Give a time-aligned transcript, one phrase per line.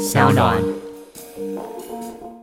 [0.00, 0.56] 小暖。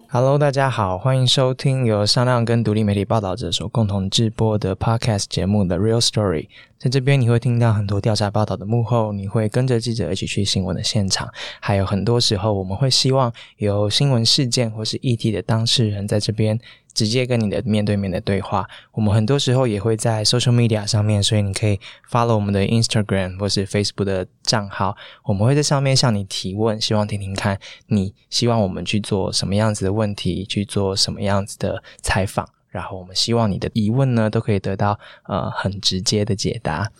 [0.10, 6.49] Hello，大家好，欢迎收听由商量跟独立媒体报道者所共同制播的 Podcast 节目的 Real Story。
[6.79, 11.28] 在这边你会听到很多调查报道的幕后，你会跟着记者一起去新闻的现场，
[11.60, 16.59] 还有很多时候我们会希望有新闻事件或是议题的当事人在这边
[16.94, 18.68] 直接跟你的面对面的对话。
[18.91, 21.80] 我们很多时候也会在 social media 上面，所以你可以
[22.12, 32.48] follow 我们的 Instagram 或是 Facebook 的账号，我们会在上面向你提问，希望听听看你希望我们去做什么样子的问题，去做什么样子的采访。
[32.77, 36.91] 然后我们希望你的疑问呢，都可以得到呃很直接的解答。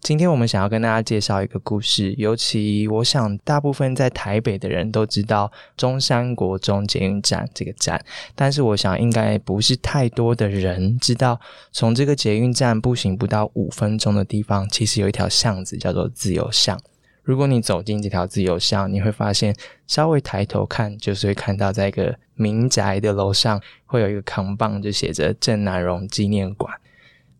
[0.00, 8.02] 今天我们想要跟大家介绍一个故事，尤其我想大部分在台北的人都知道中山国中捷运站这个站，
[8.34, 11.38] 但是我想应该不是太多的人知道，
[11.70, 16.80] 从这个捷运站步行不到五分钟的地方，其实有一条巷子叫做自由巷。
[17.22, 19.54] 如果你走进这条自由巷，你会发现，
[19.86, 26.72] 稍微抬头看，就是会看到在一个民宅的楼上，会有一个扛棒，就写着郑南荣纪念馆。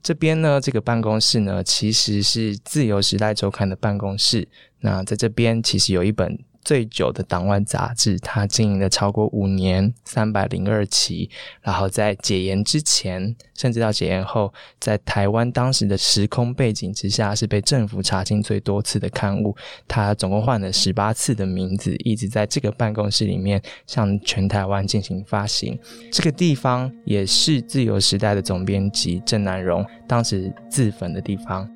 [0.02, 4.48] 这边呢，这个办公室呢，其实是自由时代周刊的办公室。
[4.80, 11.30] 那在这边，其实有一本最久的党外杂志，它经营了超过五年，三百零二期。
[11.62, 19.56] 然后在解严之前，甚至到解严后，在台湾当时的时空背景之下，是被政府查清最多次的刊物。
[19.89, 25.78] 它总共换了十八次的名字，一直在这个办公室里面向全台湾进行发行。
[26.12, 31.69] 这个地方也是自由时代的总编辑郑南荣当时自焚的地方。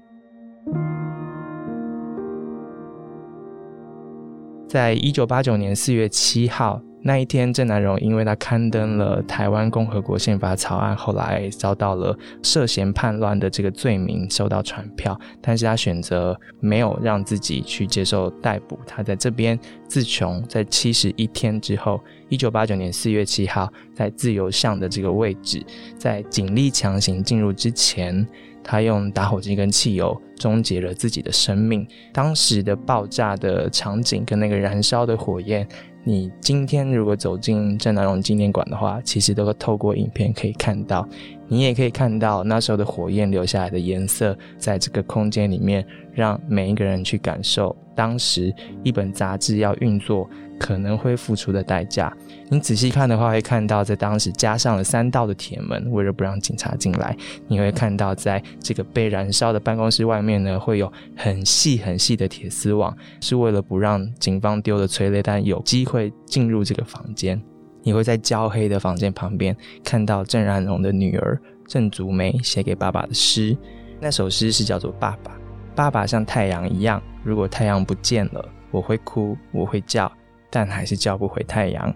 [4.67, 15.19] 在一九八九年四月七号那一天，郑南荣因为他刊登了台湾共和国宪法草案，后来遭到了涉嫌叛乱的这个罪名，受到传票。
[15.43, 20.43] 但是他选择没有让自己去接受逮捕，他在这边自穷。
[20.49, 25.63] 在七十一天之后，一九八九年四月七号，在自由巷的这个位置，
[25.99, 28.27] 在警力强行进入之前。
[28.65, 31.87] 他用打火机跟汽油终结了自己的生命。
[32.13, 35.69] 当时的爆炸的场景跟那个燃烧的火焰，
[36.03, 41.07] 你今天如果走进郑南荣纪念馆的话，其实都会透过影片可以看到。
[41.47, 48.53] 你也可以看到那时候的火焰留下来的颜色，在这个空间里面，让每一个人去感受当时
[48.83, 50.29] 一本杂志要运作
[50.65, 52.11] 可能会付出的代价。
[52.49, 57.15] 你仔细看的话，会看到在当时加上了三道的铁门，为了不让警察进来。
[57.47, 67.39] 你会看到在这个被燃烧的办公室外面呢，会有很细很细的铁丝网，是为了不让警方丢的催泪弹有机会进入这个房间。
[67.83, 69.55] 你会在焦黑的房间旁边
[69.85, 71.39] 看到郑然荣的女儿
[71.69, 73.55] 郑竹梅写给爸爸的诗，
[74.01, 75.33] 那首诗是叫做《爸爸》。
[75.75, 80.11] 爸爸像太阳一样，如果太阳不见了，我会哭，我会叫，
[80.55, 81.93] 但还是叫不回太阳。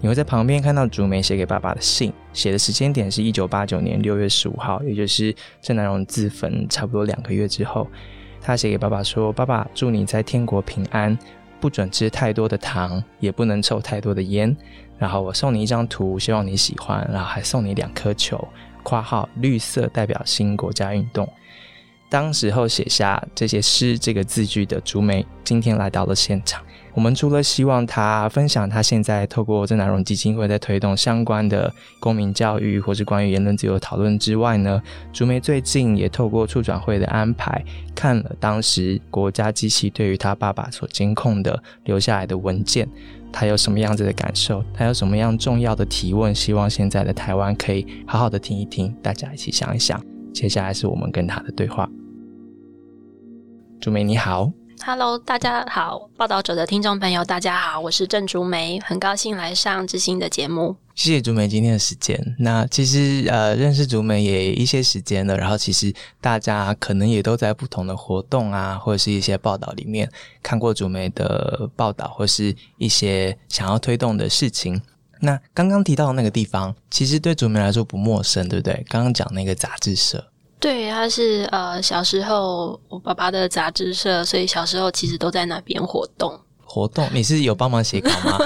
[0.00, 7.88] 你会在旁边看到竹梅写给爸爸的信，写的时间点是一九八九年六月十五号，也就是郑南荣自焚差不多两个月之后。
[8.40, 11.18] 他写给爸爸说：“爸爸，祝你在天国平安，
[11.58, 14.56] 不准吃太多的糖，也不能抽太多的烟。
[14.96, 18.46] 然后我送你一张图，希望你喜欢，然后还送你两颗球。
[18.84, 21.28] ”（括号绿色代表新国家运动。）
[22.08, 26.62] 当时候写下这些诗这个字句的竹梅，今天来到了现场。
[26.98, 34.82] 我们除了希望他分享他现在透过郑南荣基金会在推动相关的公民教育或是关于言论自由讨论之外呢，
[35.12, 37.64] 竹梅最近也透过促转会的安排，
[37.94, 42.88] 看了当时国家机器对于他爸爸所监控的留下来的文件，
[43.32, 44.64] 他有什么样子的感受？
[44.74, 46.34] 他有什么样重要的提问？
[46.34, 50.04] 希望现在的台湾可以好好的听一听，大家一起想一想。
[50.34, 51.88] 接下来是我们跟他的对话。
[53.80, 54.57] 竹梅你好。
[54.84, 60.76] Hello，大家好，报道者的听众朋友，大家好，我是郑竹梅，很高兴来上知心的节目。
[60.94, 62.36] 谢谢竹梅今天的时间。
[62.38, 70.10] 那其实呃，认识竹梅也一些时间了，然后其实大家可能也都在不同的活动啊，或者是一些报道里面
[70.42, 74.80] 看过竹梅的报道，或是一些想要推动的事情。
[75.20, 78.84] 那刚刚提到那个地方，其实对竹梅来说不陌生，对不对？
[78.88, 80.24] 刚刚讲那个杂志社。
[80.60, 86.38] 对，他是呃小时候我爸爸的杂志社，所以小时候其实都在那边活动。
[86.70, 88.38] 活动你是有帮忙写稿吗？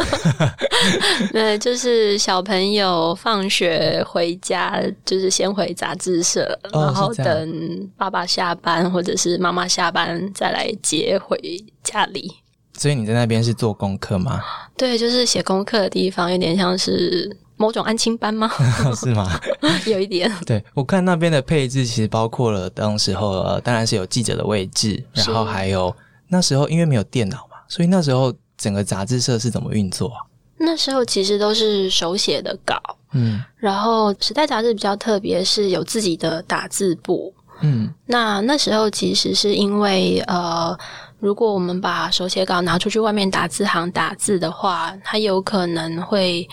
[1.33, 11.37] 对，就是小朋友放学回家，就是先回杂志社，哦然后等爸爸下班或者是妈妈下班再来接回
[11.83, 12.31] 家里。
[12.75, 14.41] 所以你在那边是做功课吗？
[14.77, 18.51] 对，就是写功课的地方，有点像是某种安亲班吗？
[18.99, 19.31] 是吗？
[19.87, 20.29] 有一点。
[20.45, 25.95] 对我看那边的配置，其实包括了当时候呃，当然是有记者的位置，然后还有
[26.27, 30.19] 那时候因为没有电脑嘛，所以那时候整个杂志社是怎么运作啊？
[30.59, 32.77] 那时候其实都是手写的稿，
[33.13, 37.33] 嗯然后时代杂志比较特别，是有自己的打字部。
[37.65, 40.77] 嗯那那时候其实是因为呃，
[41.21, 46.49] 如果我们把手写稿拿出去外面打字行打字的话，它有可能会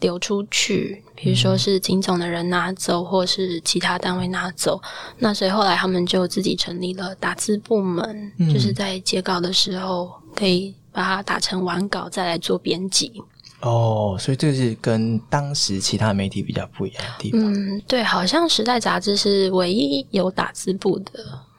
[0.00, 4.80] 流出去，比如说是金总的人拿走，或是其他单位拿走。
[5.18, 13.12] 那所以后来他们就自己成立了打字部门，嗯就是在截稿的时候可以把它打成完稿，再来做编辑。
[13.60, 17.40] 哦，所以这是跟当时其他媒体比较不一样的地方。
[17.40, 21.12] 嗯，对，好像时代杂志是唯一有打字部的。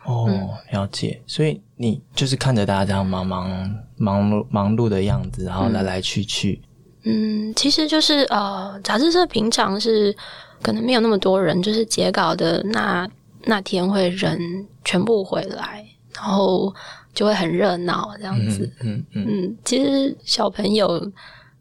[0.03, 0.29] 哦，
[0.71, 1.19] 了解。
[1.25, 6.61] 所以你就是看着大家这样忙忙忙碌忙碌的样子，然后来来去去。
[6.61, 6.69] 嗯，
[7.55, 10.15] 其实就是呃，杂志社平常是
[10.61, 13.07] 可能没有那么多人，就是截稿的那
[13.43, 14.39] 那天会人
[14.83, 16.73] 全部回来，然后
[17.13, 18.69] 就会很热闹这样子。
[18.81, 21.11] 嗯嗯嗯其实小朋友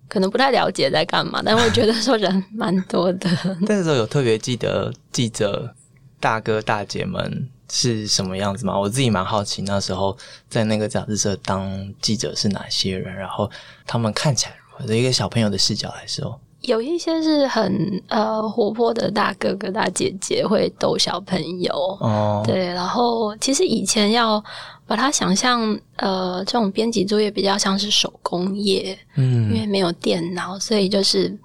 [0.08, 3.30] 可能不太了解在干嘛，但我觉得说人 蛮多的。
[3.60, 5.74] 那时候有特别记得记者
[6.20, 8.78] 大哥大姐们是什么样子吗？
[8.78, 10.16] 我自己蛮好奇，那时候
[10.48, 13.50] 在那个杂志社当记者是哪些人，然后
[13.86, 14.94] 他们看起来如何？
[14.94, 24.42] 一个小朋友的视角来说，有一些是很呃活泼的大哥哥大姐姐会逗小朋友，哦，对，然后其实以前要
[24.86, 31.36] 把它想象，呃，这种编辑作业比较像是手工业，嗯因为嗯，没有电脑，所以就是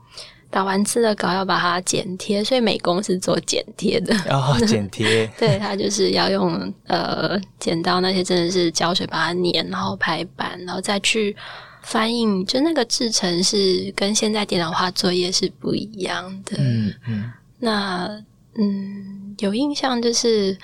[0.49, 4.15] 打完字的稿要把它剪贴，所以美工是做剪贴的。
[4.25, 11.35] 然 后剪贴，对，他就是要用呃剪刀那些真的是胶水把它粘，然后排版，然后再去
[11.81, 16.55] 翻印，就那个制成是跟现在电脑化作业是不一样的。
[16.59, 18.07] 嗯嗯，那
[18.55, 20.57] 嗯，有印象就是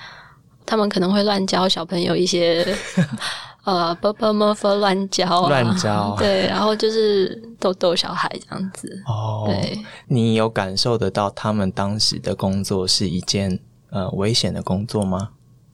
[0.64, 2.66] 他们可能会乱教小朋友一些
[3.64, 8.88] 呃 b b m f 乱教啊，乱教对，然后就是逗逗小孩这样子。
[9.06, 13.58] 哦，对，你有感受得到他们当时的工作是一件
[13.90, 15.30] 呃危险的工作吗？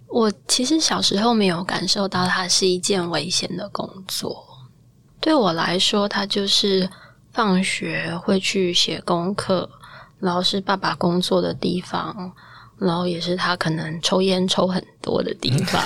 [0.09, 4.45] 我其实小时候没有感受到它是一件危险的工作，
[5.23, 6.87] 对我来说，它就是
[7.33, 9.71] 放学会去写功课，
[10.19, 12.33] 然后是爸爸工作的地方，
[12.79, 15.81] 然后也是他可能抽烟抽很多的地方。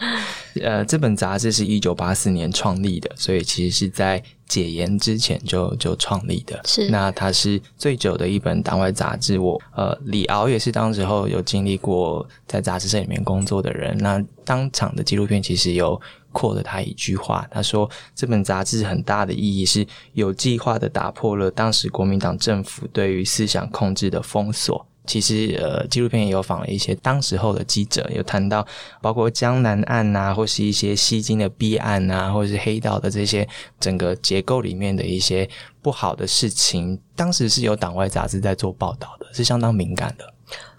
[0.62, 6.58] 呃，这本杂志是一九八四年创立的，所以其实是在解严之前就就创立的。
[6.64, 9.38] 是那它是最久的一本党外杂志。
[9.38, 13.96] 我呃，李敖也是当时候有经历过在杂志社里面工作的人。
[13.98, 16.00] 那当场的纪录片其实有
[16.32, 24.86] quote 他一句话，他说这本杂志很大的意义是有计划的打破了当时国民党政府对于思想控制的封锁。
[25.06, 28.64] 其实，呃，纪录片也有访了一些当时候的记者，有谈到
[29.00, 33.48] 包括江南案呐、或是一些西京的弊案呐、或是黑道的这些
[33.80, 35.48] 整个结构里面的一些
[35.82, 36.96] 不好的事情。
[37.16, 40.32] 当时是有党外杂志在做报道的，是相当敏感的。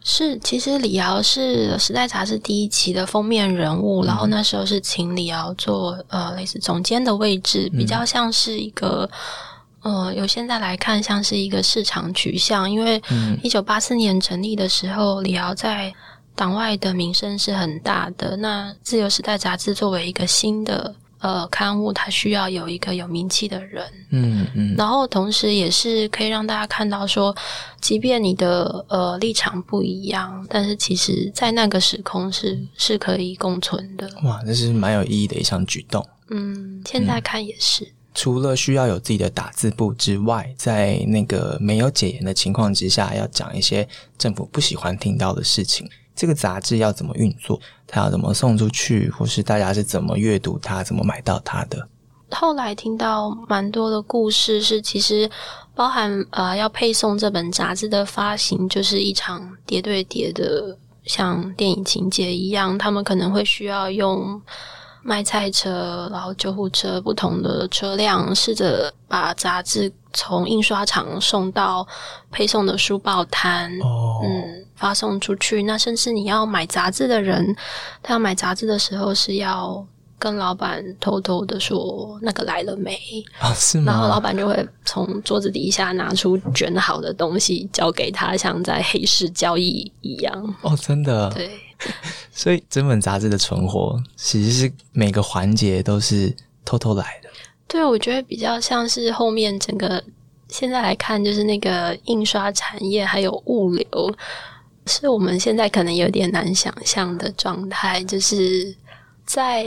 [0.04, 9.10] 是，其实李敖是《时代》杂志第一期的封面人物，然后那时候是请李敖做呃类似总监的位置，比较像是一个。
[9.84, 13.02] 呃，由现在来看，像是一个市场取向，因为
[13.42, 15.92] 一九八四年成立的时候，李敖在
[16.36, 18.38] 党外的名声是很大的。
[18.38, 27.36] 那《自由时代》杂志作为一个新的呃刊物，它需要有一个有名气的人，嗯嗯然后同时也是可以让大家看到说，
[27.80, 34.10] 即便你的呃立场不一样，但是其实在那个时空是是可以共存的。
[34.24, 36.06] 哇，这是蛮有意义的一项举动。
[36.30, 37.88] 嗯，现在看也是。
[38.14, 45.90] 除了需要有自己的打字部之外，在那个没有解严的情况之下，要讲一些政府不喜欢听到的事情。
[46.16, 47.60] 这个杂志要怎么运作？
[47.88, 49.10] 它要怎么送出去？
[49.10, 51.88] 或是大家是怎么阅读它、怎么买到它的？
[52.32, 55.30] 后来听到蛮多的故事，是其实
[55.76, 64.42] 包含呃要配送这本杂志的发行，就是一场叠对叠的，像电影情节一样，他们可能会需要用
[65.04, 71.88] 卖菜车，然后救护车不同的车辆，试着把杂志从印刷厂送到
[72.32, 73.72] 配送的书报摊。
[73.82, 75.64] 哦，嗯，发送出去。
[75.64, 77.56] 那甚至你要买杂志的人，
[78.04, 79.86] 他要买杂志的时候是要
[80.20, 82.96] 跟老板偷偷的说那个来了没，
[83.40, 84.20] 啊，是吗然后老吗？
[84.20, 90.56] 板就会从桌子底下拿出卷好的东西交给他，像在黑市交易一样。
[90.62, 91.28] 哦，真的。
[91.32, 91.50] 对，
[92.42, 97.30] 所以整本杂志的存活，其实是每个环节都是偷偷来的。
[97.68, 100.04] 对，我觉得比较像是后面整个
[100.48, 104.16] 现在来看，就是那个印刷产业还有物流，
[104.88, 108.76] 是我们现在可能有点难想象的状态，就是
[109.24, 109.64] 在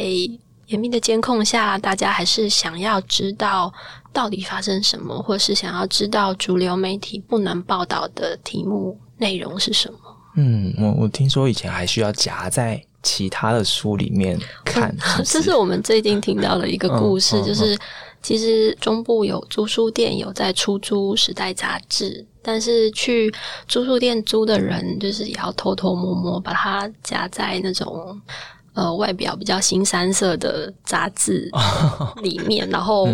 [0.66, 3.72] 严密的监控下，大家还是想要知道
[4.12, 9.98] 到底发生什么，或是想要知道主流媒体不能报道的题目内容是什么。
[10.34, 17.78] 嗯，我我听说以前还需要夹在其他的书里面看，这是我们最近听到的一个故事，就是
[18.22, 23.32] 其实中部有租书店有在出租《时代》杂志，但是去
[23.68, 28.20] 租书店租的人就是也要偷偷摸摸把它夹在那种。
[28.74, 31.48] 呃，外表比较新三色的杂志
[32.22, 33.08] 里面，然后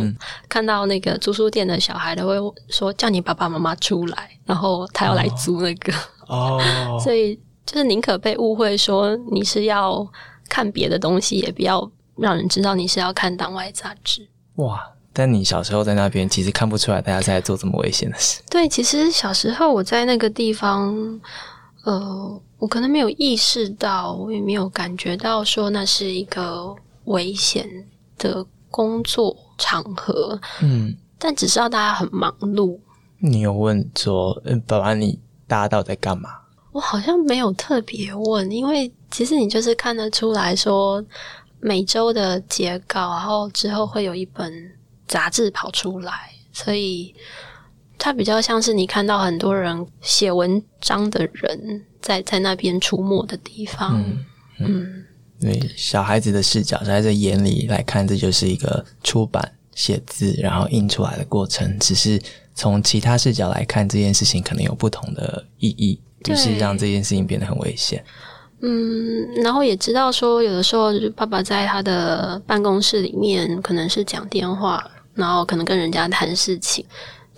[0.48, 2.36] 看到那个租书店的小孩都会
[2.68, 5.92] 说叫你爸爸妈妈出来，然后他要来租那个
[6.26, 6.60] 哦，
[7.04, 10.06] 所以就是宁可被误会说你是要
[10.48, 14.26] 看别的东西，也不要让人知道你是要看党外杂志。
[14.56, 14.80] 哇！
[15.12, 18.40] 但你小时候在那边，其实看不出来大家在做这么危险的事。
[18.48, 21.20] 对，其实小时候我在那个地方，
[21.84, 22.42] 呃。
[22.60, 27.66] 我可能没有意识到，我也没有感觉到说那是一个危险
[28.18, 30.38] 的工作场合。
[30.60, 32.78] 嗯，但只知道大家很忙碌。
[33.16, 36.28] 你有问说，嗯，爸爸，你大家到底在干嘛？
[36.72, 41.02] 我好像没有特别问，因为其实你就是看得出来说，
[41.60, 44.52] 每周的截稿，然后之后会有一本
[45.08, 47.14] 杂志跑出来，所以
[48.00, 51.84] 它比较像是你看到很多人写文章的人。
[52.02, 54.02] 在在那边出没的地方，
[54.58, 55.04] 嗯，
[55.38, 61.78] 对，小孩子的视角，在这眼里来看，这就是一个出版、写字，然后印出来的过程。
[61.78, 62.18] 只是
[62.54, 68.02] 从其他视角来看，这件事情可能有不同的意义，就是让这件事情变得很危险。
[68.62, 76.82] 嗯，然后也知道说，有的时候爸爸在他的办公室里面，可能是讲电话，然后可能跟人家谈事情，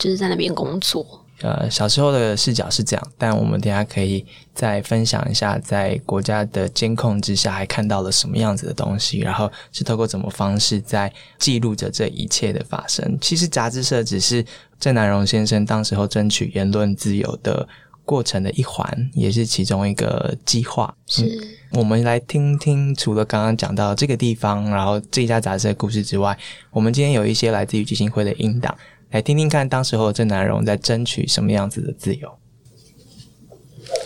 [0.02, 1.06] 就是在那边工作。
[1.42, 13.16] 呃，小时候的视角是这样，但我们等下可以再分享一下，在国家的监控之下，还看到了什么样子的东西，然后是透过什么方式在记录着这一切的发生。
[13.20, 14.44] 其实杂志社只是
[14.80, 17.66] 郑南荣先生当时候争取言论自由的
[18.04, 20.92] 过程的一环，也是其中一个计划。
[21.08, 21.24] 是，
[21.72, 26.38] 我们来听听，除了刚刚讲到这个地方，然后这家杂志的故事之外，
[26.70, 28.76] 我们今天有一些来自于基金会的音档。
[29.12, 32.38] 来听听看，当时候郑南荣在争取什么样子的自由。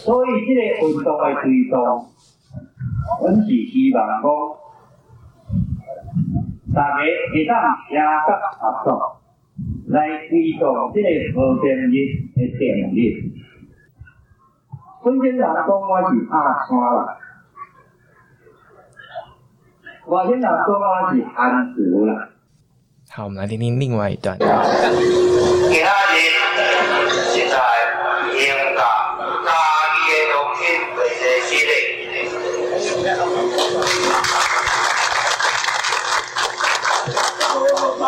[0.05, 2.11] 所以，这个运动的推动，
[3.23, 4.27] 阮是希望讲，
[6.75, 6.97] 大家
[7.33, 7.55] 会当
[7.87, 7.95] 听
[8.27, 9.23] 得合作，
[9.87, 11.09] 来推动这个
[11.39, 11.95] 和平日
[12.35, 12.99] 的定日。
[15.05, 17.17] 本身人讲我是阿山啦，
[20.09, 22.31] 外省人讲我是汉族啦。
[23.17, 24.37] 好，我们来听听另外一段。
[24.39, 26.21] 其他人
[27.33, 27.57] 现在
[28.35, 28.45] 英
[28.77, 28.83] 甲
[29.43, 29.49] 嘉
[29.97, 30.61] 义的中心
[30.95, 31.73] 会社室内，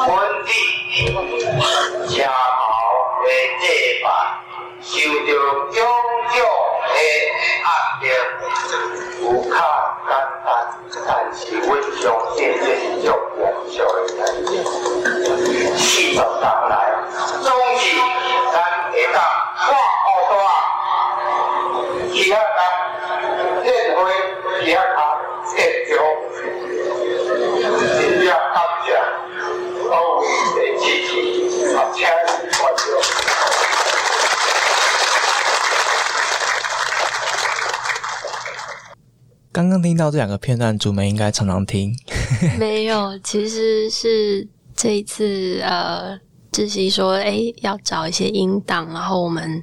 [0.05, 0.07] 本
[0.45, 0.53] 地
[1.00, 2.29] 车头
[3.25, 3.27] 的
[3.62, 3.65] 这
[4.05, 4.07] 班
[4.83, 4.93] 受
[5.25, 5.27] 到
[5.73, 6.37] 种种
[6.85, 6.87] 的
[7.65, 7.67] 压
[8.03, 8.05] 力，
[9.23, 9.57] 有较
[10.05, 10.12] 简
[10.45, 10.47] 单，
[10.93, 12.05] 但是我相
[12.37, 14.87] 信这是种严肃的代志。
[15.79, 16.75] 四十年来，
[17.43, 17.47] 总
[17.79, 17.85] 是
[18.53, 18.55] 咱
[18.91, 19.17] 会当
[19.57, 19.63] 看
[20.05, 20.35] 好大，
[22.13, 22.43] 其他人
[23.65, 23.67] 认
[24.05, 24.07] 为
[24.65, 24.89] 其他人
[25.47, 25.51] 结
[25.87, 25.91] 交，
[27.63, 28.87] 真正感谢
[29.85, 30.21] 各位
[30.55, 31.11] 的支持，
[31.77, 31.97] 啊，请
[32.59, 32.81] 关注。
[39.53, 41.97] 刚刚听到这两个片段，主媒应该常常听。
[42.59, 44.49] 没有，其实是。
[44.81, 46.17] 这一次，呃，
[46.53, 49.61] 志熙说，哎，要找一些音档，然后我们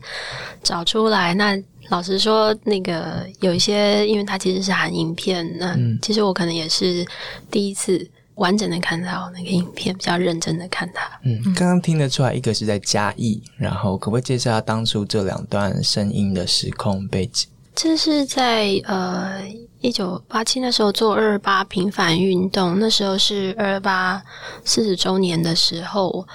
[0.62, 1.34] 找出来。
[1.36, 1.58] 那
[1.88, 7.06] 老实说，那个有一些，因为它其实是含影片，那其实我可能也是
[7.50, 11.10] 第一次完整的看到那个影片，比较认真的看它。
[11.24, 17.48] 嗯，刚刚听得出来，一个是在嘉义，然后可不可以介绍下当初这两段声音的时空背景？
[17.74, 19.42] 这是在呃。
[19.86, 24.20] 一九八七那时候做二二八平反运动，那时候是二二八
[24.64, 26.28] 四十周年的时候，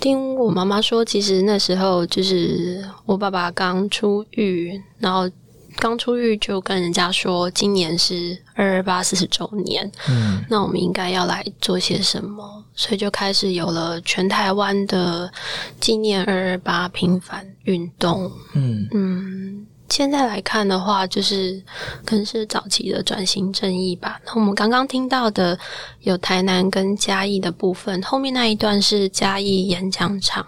[0.00, 5.30] 听我妈妈说，其实那时候就是我爸爸刚出狱，然后
[5.76, 15.32] 刚出狱就跟人家说，今年是二二八四十周年，嗯，那我们应该要来做些什么，所以就开始有了全台湾的
[15.78, 18.88] 纪念二二八平反运动，嗯。
[18.90, 19.66] 嗯。
[19.88, 21.62] 现在来看的话，就是
[22.04, 24.20] 可能是早期的转型正义吧。
[24.26, 25.58] 那我们刚刚听到的
[26.00, 30.46] 有台南跟嘉义的部分，后面那一段是嘉义演讲场。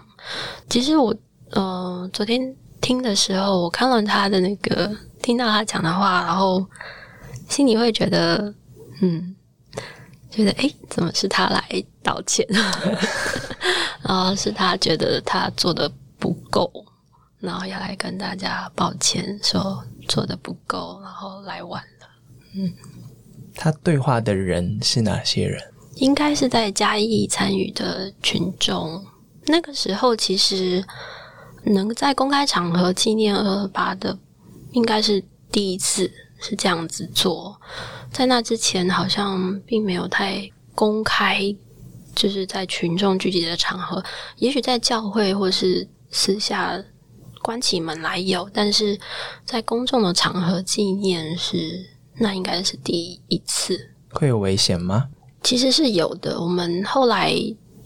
[0.69, 1.13] 其实我
[1.51, 6.65] 呃昨天听的时候，我看了他的那个，听到他讲的话，然后
[7.49, 8.53] 心里会觉得，
[9.01, 9.35] 嗯，
[10.29, 12.45] 觉得诶，怎么是他来道歉？
[14.03, 16.71] 然后是他觉得他做的不够，
[17.41, 22.07] 然后要来跟大家抱歉，说做的不够，然后来晚了。
[22.55, 22.71] 嗯，
[23.55, 25.59] 他对话的人是哪些人？
[25.95, 29.03] 应该是在嘉义参与的群众。
[29.47, 30.83] 那个时候其实
[31.63, 34.17] 能在公开场合纪念二二八的，
[34.71, 37.59] 应该是第一次是这样子做。
[38.11, 41.53] 在那之前，好像并没有太公开，
[42.13, 44.03] 就是在群众聚集的场合，
[44.37, 46.81] 也许在教会或是私下
[47.41, 48.99] 关起门来有，但是
[49.45, 51.85] 在公众的场合纪念是
[52.17, 53.89] 那应该是第一次。
[54.11, 55.07] 会有危险吗？
[55.43, 56.39] 其实是有的。
[56.39, 57.33] 我们后来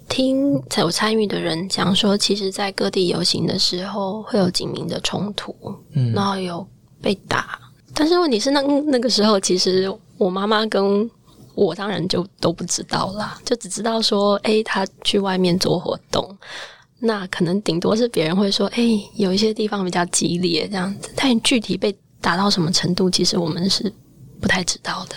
[0.10, 5.56] 听有参与的人讲说，其实，在各地游行的时候会有警民的冲突，
[5.94, 6.68] 嗯，然后有
[7.02, 7.60] 被打。
[7.94, 11.10] 但是问题是，那那个时候，其实我妈妈跟
[11.54, 16.38] 我当然就都不知道啦，就只知道说，哎，他去外面做活动，
[17.00, 18.84] 那可能顶多是别人会说，哎，
[19.16, 23.92] 有一些地方比较激烈这样子，但具体被打到什么程度，其实我们是
[24.40, 25.16] 不太知道的。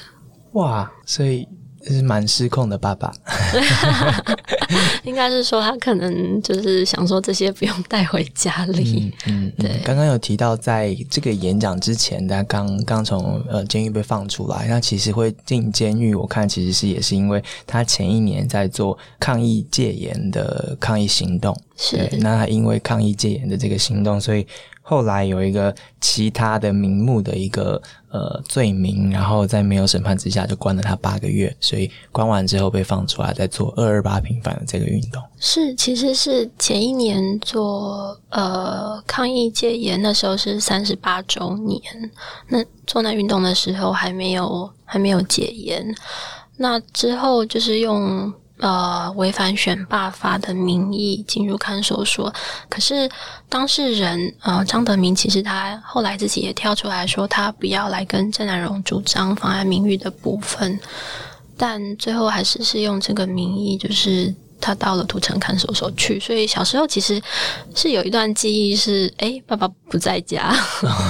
[0.53, 1.47] 哇，所以。
[1.87, 3.11] 是蛮失控的爸爸，
[5.05, 9.13] 应该是说他可能就是想说这些不用带回家里。
[9.27, 9.81] 嗯，对。
[9.85, 21.57] 刚刚有提到，在这个演讲之前，他刚刚从呃监狱被放出来，那其实会进监狱，我看其实是也是因为他前一年在做抗议戒严的抗议行动。
[21.77, 24.47] 是，那他因为抗议戒严的这个行动，所以。
[24.89, 27.79] 后来有一个其他的名目的一个
[28.11, 35.23] 呃罪名，然后在没有审判之下就关了他八个月，所以关完之后被放出来，在做二二八平反的这个运动。
[35.39, 41.83] 是，其实是前一年做呃抗议戒严，那时候是三十八周年，
[42.49, 45.95] 那做那运动的时候还没有还没有戒严，
[46.57, 48.33] 那之后就是用。
[48.61, 52.33] 呃，违反选罢法的名义进入看守所，
[52.69, 53.09] 可是
[53.49, 60.77] 当事人呃张德明其实他后来自己也跳出来说，他不要来跟郑南荣主张妨碍名誉的部分，
[61.57, 66.19] 但最后还是是用这个名义，就是他到了土城看守所去。
[66.19, 67.23] 所以小时候其实
[67.77, 70.53] 是有一段记忆是，哎，爸爸不在家，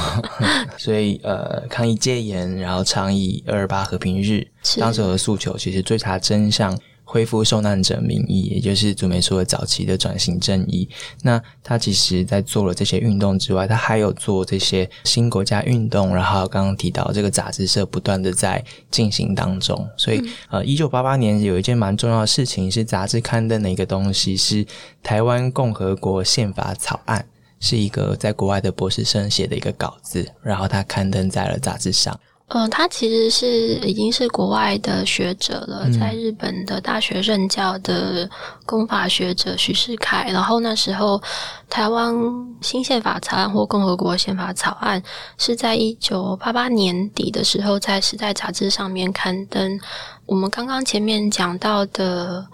[0.77, 4.47] 所以呃抗议戒严，然后倡议二二八和平日，
[4.79, 6.79] 当时的诉求其实追查真相。
[7.11, 10.87] 恢复受难者名义，也就是祖梅说的早期的转型正义。
[11.23, 16.15] 那他其实，在做了这些运动之外，他还有做这些新国家运动。
[16.15, 19.89] 然后刚刚提到这个杂志社不断的在进行当中。
[19.97, 24.67] 所以，呃，一九八八年有一件蛮重要的事情，是杂志刊登的一个东西，是
[25.03, 27.27] 台湾共和国宪法草案，
[27.59, 32.21] 是一个在国外的博士生写的一个稿子，然后他刊登在了杂志上。
[32.51, 38.27] 嗯，他其实是已经是国外的学者了，在日本的大学任教的
[38.65, 40.31] 公法学者徐世凯。
[40.33, 41.23] 然后那时候
[41.69, 42.15] 台湾
[42.63, 45.03] 新宪法草案或共和国宪法草案
[45.37, 49.79] 是在一九八八年底的时候在《时代》杂志上面刊登。
[50.25, 52.47] 我们刚刚前面讲到的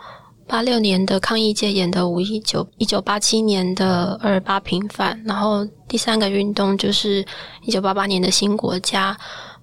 [0.48, 7.24] 八六年的抗议戒严的五一九，一九八七年的二二八平反，然后第三个运动就是
[7.62, 9.16] 一九八八年的新国家。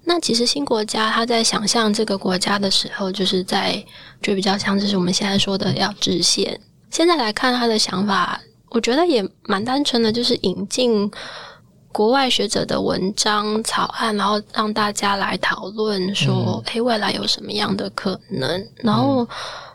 [0.04, 3.82] 那其实新国家他在想象这个国家的时候，就是在
[4.20, 6.60] 就比较像就是我们现在说的要制宪。
[6.90, 11.10] 现在来看他的想法，我觉得也蛮单纯的，就是引进
[11.92, 18.68] 国外学者的文章草案，然后让大家来讨论说，诶，未来有什么样的可能？
[18.76, 19.26] 然后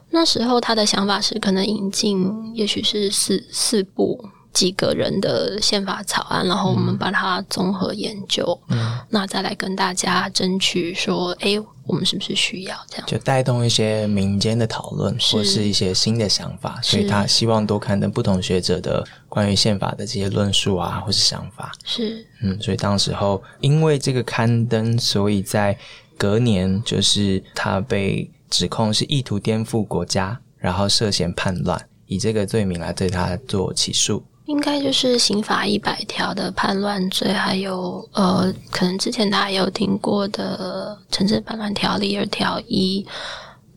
[0.10, 4.24] 那时候他的想法是，可能引进也许是四四部。
[4.58, 8.60] 几个人的宪法草案，然后我们把它综合研究，
[9.08, 13.06] 那再来跟大家争取说，哎，我们是不是需要这样？
[13.06, 21.72] 就带动一些民间的讨论，或是一些新的想法，所以他希望多刊登不同学者的关于宪法的这些论述啊，或是想法。
[21.86, 25.78] 是，嗯，所以当时候因为这个刊登，所以在
[26.18, 34.24] 隔年，就是他被指控是意图颠覆国家，然后涉嫌叛乱，以这个罪名来对他做起诉。
[34.48, 43.06] 应该就是刑法一百条的叛乱罪，还有呃，可能之前大家有听过的《城市叛乱条例》二条一，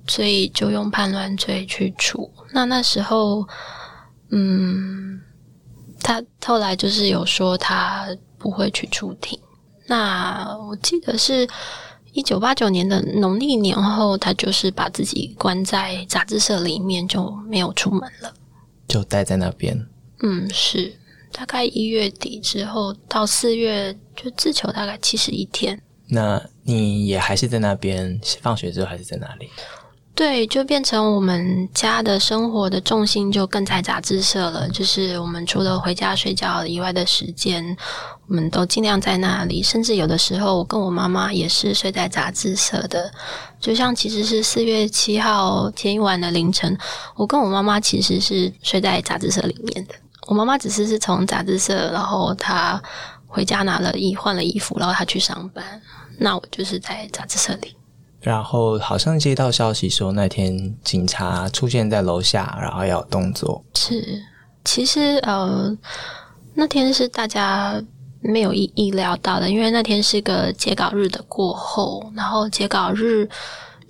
[0.06, 2.30] 所以就用叛乱罪去处。
[2.52, 3.44] 那那时候，
[4.30, 5.20] 嗯，
[6.00, 8.06] 他后来就是有说他
[8.38, 9.38] 不会去出庭。
[9.88, 11.48] 那我记得是
[12.12, 18.32] 一九八九年的农历年后，他就是把自己关在杂志社里面，就没有出门了，
[18.86, 19.84] 就待在那边。
[20.22, 20.92] 嗯，是
[21.32, 25.80] 大概一月底之后到四月，就自求大概七十一天。
[26.08, 29.48] 那你也还是在那边放学之后还是在哪里？
[30.12, 34.68] 对，就变成我们家的生活的重心就更在杂志社了。
[34.68, 37.64] 就是我们除了回家睡觉以外的时间，
[38.26, 39.62] 我们都尽量在那里。
[39.62, 43.10] 甚至有的时候，我跟我妈妈也是睡在杂志社的。
[43.60, 46.76] 就像其实是四月七号前一晚的凌晨，
[47.16, 49.94] 我跟我妈妈其实是睡在杂志社里面的。
[50.26, 52.80] 我妈妈只是是从杂志社，然后她
[53.26, 55.64] 回家拿了衣换了衣服，然后她去上班。
[56.18, 57.74] 那我就是在杂志社里。
[58.20, 63.64] 然后好像接到消息说那天警察出现在楼下，然后要动作。
[63.74, 64.22] 是，
[64.62, 65.74] 其实呃，
[66.52, 67.82] 那天是大家
[68.20, 73.26] 没有意意料到的，因为那天是个截稿日的过后，然后截稿日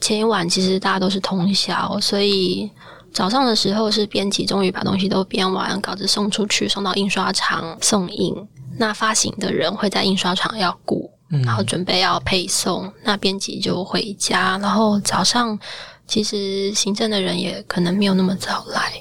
[0.01, 2.71] 前一晚其实大家都是通宵，所以
[3.13, 8.35] 早上的时候是编辑终于把东西都编完，稿子送出去，送到印刷厂送印。
[8.79, 11.11] 那发行的人会在印刷厂要顾。
[11.45, 14.59] 然后准备要配送，那编辑就回家。
[14.59, 15.57] 然后早上
[16.05, 18.93] 其实行政的人也可能没有那么早来。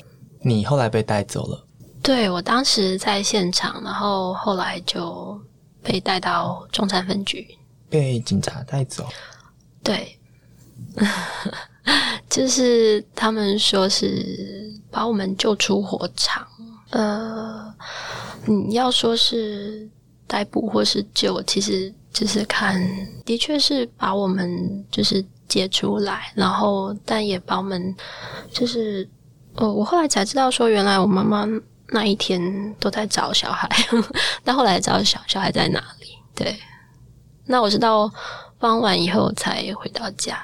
[0.44, 1.66] 你后来被带走了？
[2.04, 5.42] 对，我当时在现场，然后后来就
[5.82, 7.48] 被带到中山分局，
[7.90, 9.10] 被警察带走。
[9.84, 10.16] 对，
[12.40, 16.48] 就是他们说是把我们救出火场。
[16.92, 17.74] 呃，
[18.46, 19.88] 你要说是
[20.26, 21.94] 逮捕或是救，其实。
[22.12, 22.76] 就是看，
[23.24, 27.96] 的确是把我们就是接出来，然后但也把我们
[28.52, 29.08] 就是，
[29.54, 31.48] 呃，我后来才知道说，原来我妈妈
[31.90, 32.42] 那一天
[32.80, 33.70] 都在找小孩，
[34.44, 36.08] 但后来找小小孩在哪里？
[36.34, 36.58] 对，
[37.46, 38.12] 那我是到
[38.58, 40.44] 傍晚以后才回到家。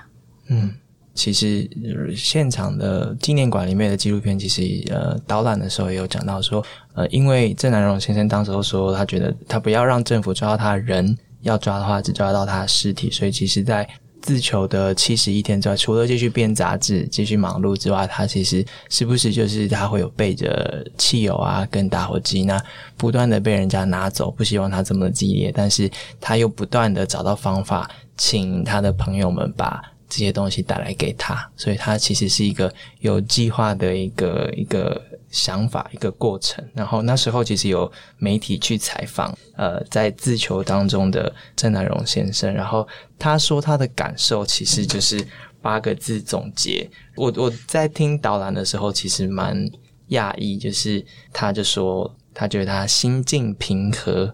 [0.50, 0.72] 嗯，
[1.16, 1.68] 其实
[2.16, 4.62] 现场的纪念馆里面的纪录片，其实
[4.94, 11.18] 呃导览的时候也有讲到说，呃，因为郑南荣先生当时候说，他觉得他不要让政府抓到他人。
[11.42, 13.12] 要抓的话，只抓到他的尸体。
[13.12, 13.88] 所以，其实，在
[14.20, 22.60] 自囚的七十一天之外，除了继续编杂志、继续忙碌之外，他其实时不时就是他会有背着汽油啊，跟打火机，那
[22.98, 24.32] 不断的被人家拿走。
[24.32, 25.88] 不希望他这么激烈，但是
[26.20, 31.50] 他又不断的找到方法，请他的朋友们把 这些东西带来给他。
[31.56, 35.02] 所以，他其实是一个有计划的一个一个。
[35.32, 42.88] 想法一个过程，然后那时候其实有媒体去采访，呃，在自求当中的郑南荣先生，然后
[43.20, 45.28] 他说他的感受其实就是
[45.62, 46.90] 八个字总结。
[47.18, 49.70] 我我在听导览的时候，其实蛮
[50.12, 54.34] 讶异，就是他就说他觉得他心境平和，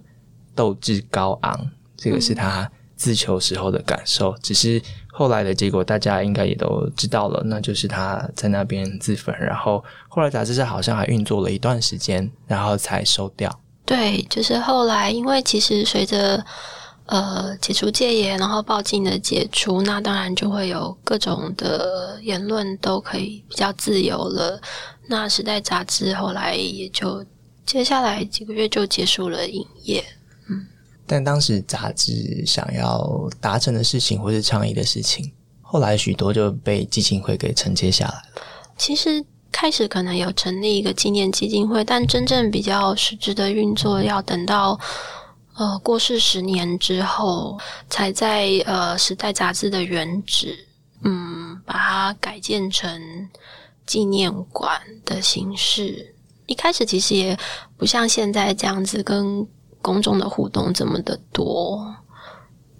[0.53, 4.79] 斗志高昂，这个是他自求时候的感受，只是。
[5.11, 13.53] 后来的结果，大家应该也都知道了，那就是他在那边自焚，然后后来杂志社好像还运作了一段时间，然后才收掉。
[13.85, 16.41] 对，就是后来，因为其实随着
[17.07, 24.61] 呃解除戒严，然后报禁的解除，那当然就会有各种的言论都可以比较自由了。
[25.09, 27.25] 那时代杂志后来也就
[27.65, 30.01] 接下来几个月就结束了营业。
[31.13, 35.29] 但当时杂志想要达成的事情，或是倡议的事情，
[35.61, 38.47] 后来许多就被基金会给承接下来了。
[38.77, 39.21] 其实
[39.51, 44.79] 开始可能有成立一个纪念基金会，但真正比较实质的运作，要等到
[45.55, 50.65] 呃过世十年之后，才在呃时代杂志的原址，
[51.03, 53.29] 嗯，把它改建成
[53.85, 56.15] 纪念馆的形式。
[56.45, 57.37] 一开始其实也
[57.75, 59.45] 不像现在这样子跟。
[59.81, 61.95] 公众的互动这么的多，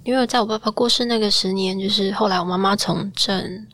[0.03, 3.67] 因为在我爸爸过世那个十年，就是后来我妈妈从政，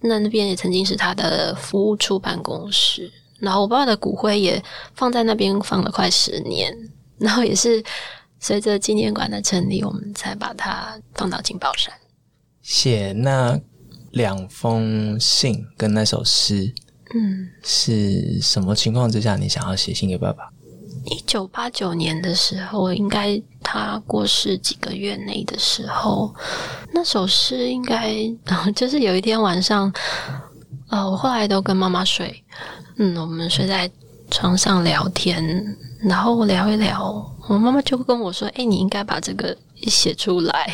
[0.00, 4.62] 那那边也曾经是他的服务处办公室，然后我爸爸的骨灰也
[4.94, 6.74] 放在那边放了快十年，
[7.18, 7.82] 然后也是
[8.40, 11.92] 随着纪念馆的成立，我们才把它放到金宝山。
[12.62, 13.60] 写那
[14.12, 16.72] 两封信跟那首诗，
[17.14, 20.50] 嗯，是什么情况之下你想要写信给爸爸？
[21.04, 26.34] 一九八九年的时候，应该他过世几个月内的时候，
[26.92, 28.14] 那首诗应该
[28.74, 29.92] 就是有一天晚上，
[30.88, 32.42] 呃，我后来都跟妈妈睡，
[32.96, 33.90] 嗯，我们睡在
[34.30, 40.72] 床上聊天，然后聊一聊，我妈妈就跟我说：“哎，你应该把这个写出来。”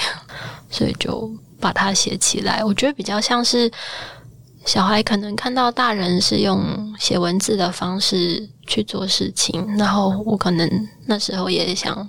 [0.71, 2.63] 所以就把它写起来。
[2.65, 3.71] 我觉得比较像是。
[4.67, 12.09] 小孩可能看到大人是用写文字的方式去做事情，然后我可能那时候也想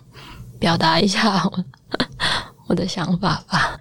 [0.59, 1.65] 表达一下我
[2.69, 3.75] 我的想法吧。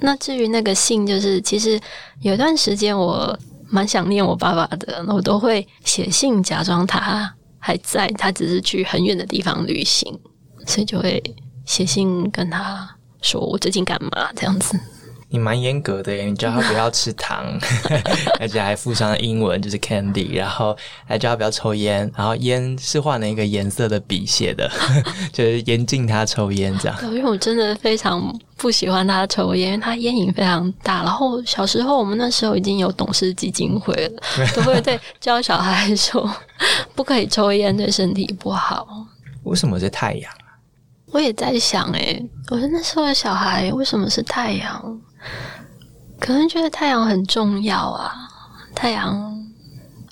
[0.00, 1.80] 那至于那个信，就是其实
[2.22, 10.18] 有段时间我蛮想念我爸爸的，我都会写信假装他还在，他只是去很远的地方旅行，
[10.66, 11.22] 所以就会
[11.64, 14.76] 写信跟他说我最近干嘛这样子。
[15.34, 17.44] 你蛮严格的耶，你叫他不要吃糖，
[18.38, 20.76] 而且还附上了英文就是 candy，然后
[21.08, 24.70] 还叫他不要抽烟，然后烟是换了一个颜色的笔写的，
[25.34, 26.96] 就是严禁他抽烟这样。
[27.12, 31.02] 因为我真的非常不喜欢他抽烟，因为他烟瘾非常大。
[31.02, 34.22] 然后小时候我们那时候已经有董事基金会了，
[34.54, 36.32] 都会对教小孩说
[36.94, 38.86] 不可以抽烟，对身体不好。
[39.42, 40.32] 为什么是太阳？
[41.10, 45.00] 我也在想，诶，我说那时候的小孩为什么是太阳？
[46.20, 48.12] 可能觉得太阳很重要啊。
[48.74, 49.44] 太阳，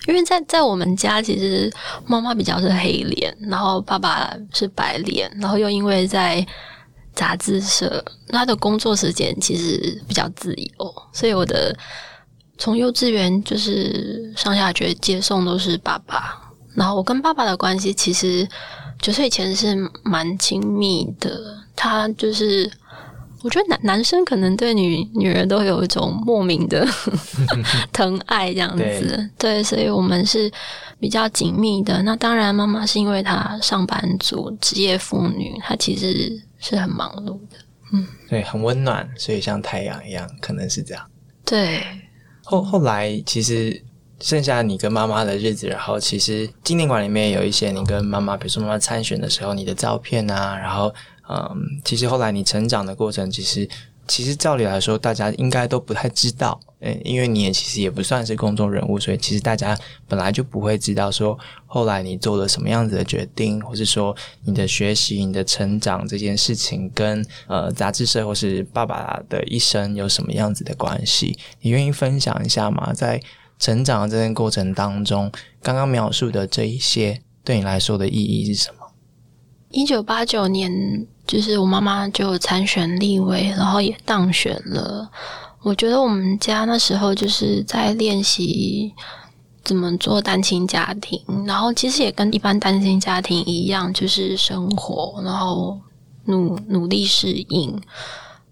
[0.06, 1.72] 因为在在我们家，其实
[2.06, 6.46] 妈妈比较是黑脸，然后爸爸是白脸，然后又因为在
[7.14, 11.76] 杂志社，他的工作时间其实比较自由，所以我的
[12.58, 16.40] 从幼稚园就是上下学接送都是爸爸，
[16.74, 18.48] 然后我跟爸爸的关系其实。
[19.00, 22.70] 九岁以前是蛮亲密的，他就是
[23.42, 26.86] 我觉得男男生可能对女女人都有一种莫名的
[27.92, 30.50] 疼爱这样子，对，所以我们是
[30.98, 32.02] 比较紧密的。
[32.02, 37.58] 那当然，妈妈是因为她上班族、职业妇女，她其实是很忙碌的，
[37.92, 41.04] 嗯，对，很温暖，所以像太阳一样，可能是这样。
[41.44, 41.82] 对，
[42.42, 43.82] 后后来其实。
[44.20, 50.94] 剩下你跟妈妈的日子，然后其实纪念馆里面有一些你跟妈妈，比如说妈妈参选的时候你的照片啊，然后
[51.28, 53.68] 嗯，其实后来你成长的过程，其实
[54.08, 71.38] 其实照理来说，大家应该都不太知道，嗯，因为你也其实也不算是公众人物，所以其实大家本来就不会知道说后来你做了什么样子的决定，或是说你的学习、你的成长这件事情跟呃杂志社或是爸爸的一生有什么样子的关系？
[71.60, 72.92] 你愿意分享一下吗？
[72.92, 73.22] 在
[73.60, 75.30] 成长的这段过程当中，
[75.62, 78.78] 刚刚描述的这一些，对你来说的意义是什么？
[79.70, 85.10] 一九八九年，就是我妈妈就参选立委，然后也当选了。
[85.62, 88.92] 我觉得我们家那时候就是在练习
[89.62, 95.78] 怎么做单亲家庭，然后其实也跟一般单亲家庭一样，就是生活，然后
[96.24, 97.80] 努努力适应。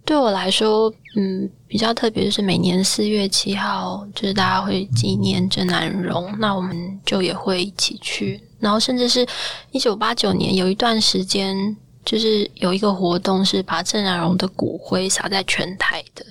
[0.05, 8.41] 对我来说，嗯，比较特别就是每年四月七号，就是大家会纪念郑南荣，那我们就也会一起去。
[8.59, 9.27] 然后，甚至是
[9.71, 16.25] 一九八九年有一段时间，就是有一个活动是把郑南荣的骨灰撒在全台的，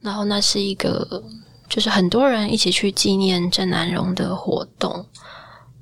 [0.00, 1.22] 然后那是一个
[1.68, 5.06] 就是很多人一起去纪念郑南荣的活动。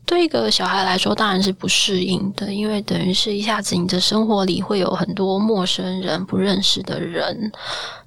[0.04, 7.50] 对一个小孩来说，当然是不适应的，因为等于是一下子你的生活里会有很多陌生人、不认识的人，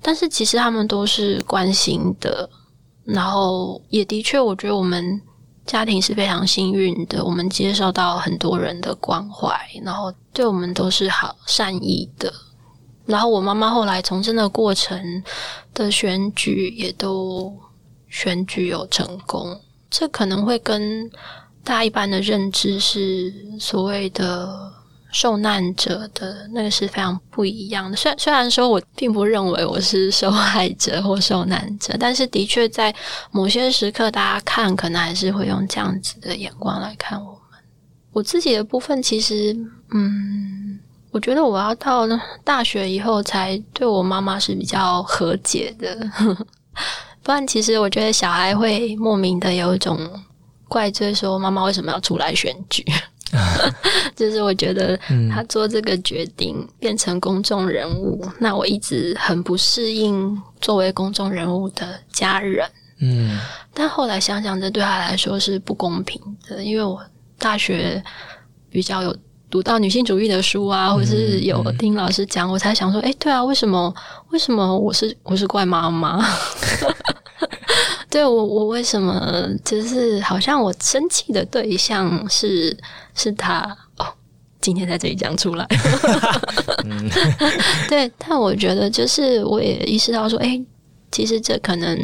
[0.02, 2.48] 但是其实他们都是关心的，
[3.06, 5.20] 然后也的确，我觉得我们
[5.66, 12.32] 家庭是非常幸运的，我们接受到很多人的关怀，然后对我们都是好善意的。
[13.06, 15.24] 然后我妈妈后来从政的过程
[15.74, 17.54] 的选举也都
[18.10, 21.10] 选举有成功，这可能会跟。
[21.68, 24.72] 大家一般的认知是所谓的
[25.12, 27.96] 受难者的那个是非常不一样的。
[27.96, 32.94] 虽然虽然说我并不认为我是受害者或受难者，但是的确在
[33.32, 37.60] 某些时刻，大家看可能还是会用这样子的眼光来看我们。
[38.12, 39.56] 我自己的部分，其实，
[39.92, 40.80] 嗯，
[41.12, 42.08] 我觉得我要到
[42.44, 45.98] 大学以后才对我妈妈是比较和解的。
[47.24, 49.98] 不然，其实我觉得小孩会莫名的有一种。
[50.68, 52.84] 怪罪说妈妈为什么要出来选举？
[54.16, 54.98] 就是我觉得
[55.32, 62.66] 他做这个决定变成公众人物，那我一直很不适应作为公众人物的家人。
[63.00, 63.38] 嗯，
[63.74, 67.04] 但后来想想，这对他来说是不公平的，因为我
[67.38, 68.02] 大学
[68.70, 69.14] 比较有
[69.50, 73.94] 读到女性主义的书啊，或是有听老师讲，我才想说，哎，对啊，为什么？
[74.30, 76.24] 为什么我是我是怪妈妈？
[78.16, 82.78] 对我，我为什么就是好像我生气的对象是
[83.14, 83.60] 是他
[83.98, 84.08] 哦？
[84.62, 85.68] 今天在这里讲出来
[87.90, 90.58] 对，但我觉得就是我也意识到说，哎，
[91.12, 92.00] 其实这可能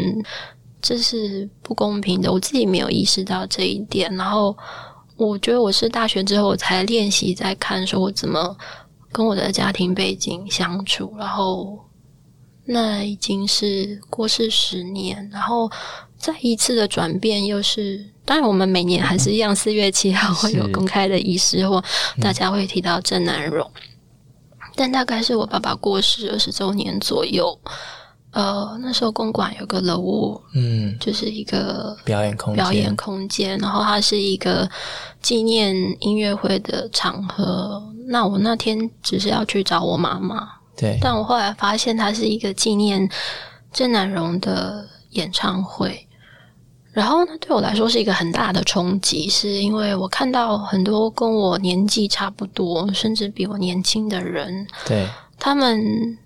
[0.81, 4.13] 这是不公平的，我自己没有意识到这一点。
[4.17, 4.53] 然后
[5.15, 8.53] 我觉得我是大学之后我才练习在看，说我怎么
[9.13, 11.79] 跟我的家庭背景相处，然后。
[12.71, 15.69] 那已经是过世十年，然后
[16.17, 21.83] 再一次的转变，又是当然，我们每年还是一样，四月七号会有公开的仪式，或
[22.21, 23.69] 大家会提到郑南荣。
[24.75, 27.59] 但大概是我爸爸过世二十周年左右，
[28.31, 34.69] 呃，那时候公馆有个楼屋，嗯，就是一个表演空表演空间，然后它是一个
[35.21, 37.83] 纪念音乐会的场合。
[38.07, 40.60] 那我那天只是要去找我妈妈。
[40.81, 43.07] 对，但我后来发现，它是一个纪念
[43.71, 46.07] 郑南荣的演唱会。
[46.91, 55.07] 然后呢，对我来说是一个很大的冲击，是因为我看到很多跟我年纪差不多，甚至比我年轻的人，对，
[55.39, 56.17] 他们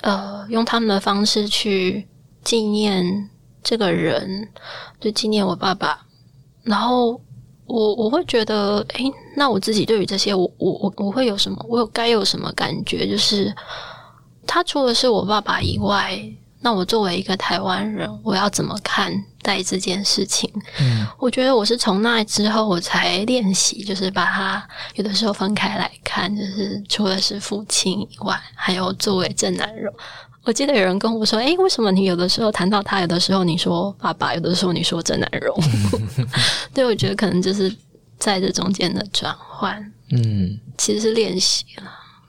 [0.00, 2.08] 呃用他们的方式去
[2.42, 3.28] 纪念
[3.62, 4.48] 这个人，
[4.98, 6.06] 就纪念我爸爸。
[6.62, 7.20] 然后
[7.66, 11.64] 我我会觉得，诶，那我自己对于这些，我我我我会有什么？
[11.68, 13.08] 我有该有什么感觉？
[13.08, 13.54] 就是
[14.46, 16.18] 他除了是我爸爸以外。
[16.60, 20.50] 那我作为一个台湾人，我要怎么看待这件事情？
[20.80, 29.92] 嗯，我觉得我是从那之后我才练习，就是把它有的时候分开来看，就是除了是父亲以外，还有作为郑南荣。
[30.44, 35.58] 我记得有人跟我说：“诶，为什么你有的时候谈到他，有的时候你说爸爸，有的时候你说郑南荣？”
[36.74, 37.74] 对，我觉得可能就是
[38.18, 39.80] 在这中间的转换。
[40.10, 41.84] 嗯，其实是练习了，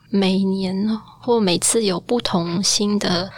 [0.08, 0.74] 每年
[1.20, 3.30] 或每次有不同新的。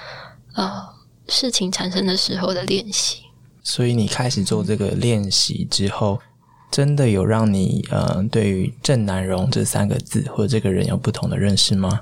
[0.55, 0.83] 呃，
[1.29, 3.19] 事情产生的时候的练习，
[3.62, 6.19] 所以你开始做这个练习之后，
[6.69, 12.01] 真的有让你呃，对于郑南荣这三个字或者这个人有不同的认识吗？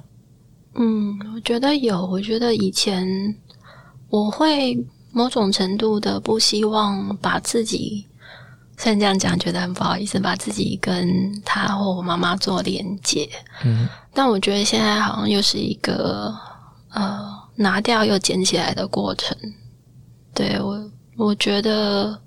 [0.79, 2.07] 嗯，我觉得有。
[2.07, 3.07] 我觉得以前
[4.09, 4.77] 我会
[5.13, 8.07] 某种程度的不希望把自己，
[8.77, 13.29] 虽然这样讲觉得很不好意思，把自己跟他或我妈妈做连接。
[13.65, 16.35] 嗯，但我觉得现在好像又是一个
[16.91, 17.35] 呃。
[17.59, 19.35] 拿掉又捡起来的过程，
[20.35, 22.21] 对我，我觉得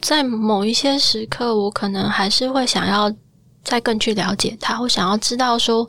[0.00, 3.14] 在某一些时刻，我可能还是会想要
[3.62, 5.86] 再更去了解他，我想要知道说，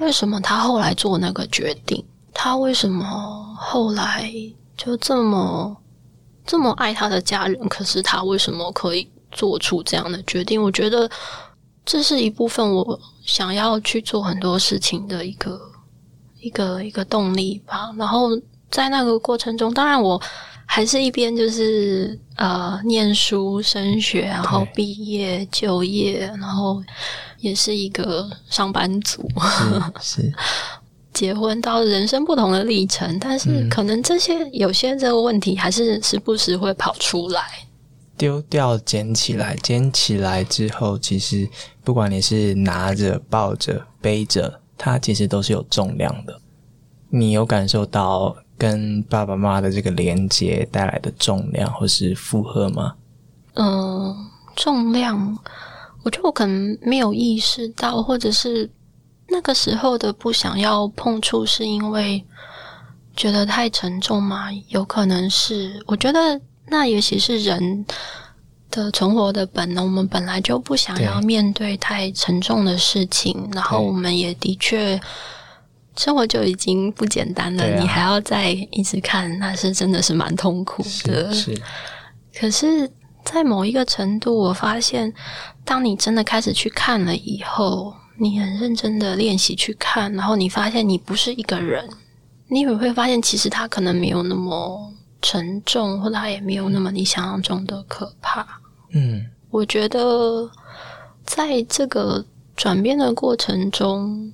[0.00, 3.04] 为什么他后来做那个决定，他为什么
[3.56, 4.30] 后来
[4.76, 5.76] 就这么
[6.44, 10.60] 这么爱他的家人，可是他为什么可以做出这样的决定？
[10.60, 11.08] 我觉得
[11.84, 15.60] 这是一部分我想要去做很多事情的一个。
[16.42, 18.30] 一个一个动力吧，然后
[18.70, 20.18] 在那个过程中，当然我
[20.64, 26.82] 还是一边就是呃念书、升学，然后毕业、就业，然后
[27.40, 29.28] 也是一个上班族，
[30.00, 30.32] 是
[31.12, 37.42] 结婚到人生不同的历程，但是可能这些有些这个问题还是时不时会跑出来，
[38.16, 41.48] 丢掉、捡起来、捡起来之后，其实
[41.82, 44.60] 不管你是拿着、抱着、背着。
[44.82, 46.40] 它其实都是有重量的，
[47.10, 52.94] 你有感受到跟爸爸妈妈的这个连接带来的重量或是负荷吗？
[53.56, 54.16] 嗯，
[54.56, 55.36] 重量，
[56.02, 58.70] 我觉得我可能没有意识到，或者是
[59.28, 62.24] 那个时候的不想要碰触，是因为
[63.16, 64.48] 觉得太沉重吗？
[64.68, 67.84] 有可能是，我觉得那也许是人。
[68.72, 74.96] 的存活的本能，我们本来就不想要面对太沉重的事情，然后我们也的确
[75.96, 81.34] 生活就已经不简单了，你还要再一直看，那是真的是蛮痛苦的。
[81.34, 81.60] 是，
[82.32, 82.88] 可是，
[83.24, 85.12] 在某一个程度，我发现，
[85.64, 91.88] 当你真的开始去看了以后，你很认真的练习去看，然后你发现你不是一个人，
[92.48, 98.46] 你也会发现，其实他可能没有那么沉重，或者他也没有那么你想象中的可怕。
[98.92, 100.50] 嗯，我觉得
[101.24, 102.24] 在这个
[102.56, 104.32] 转变的过程中，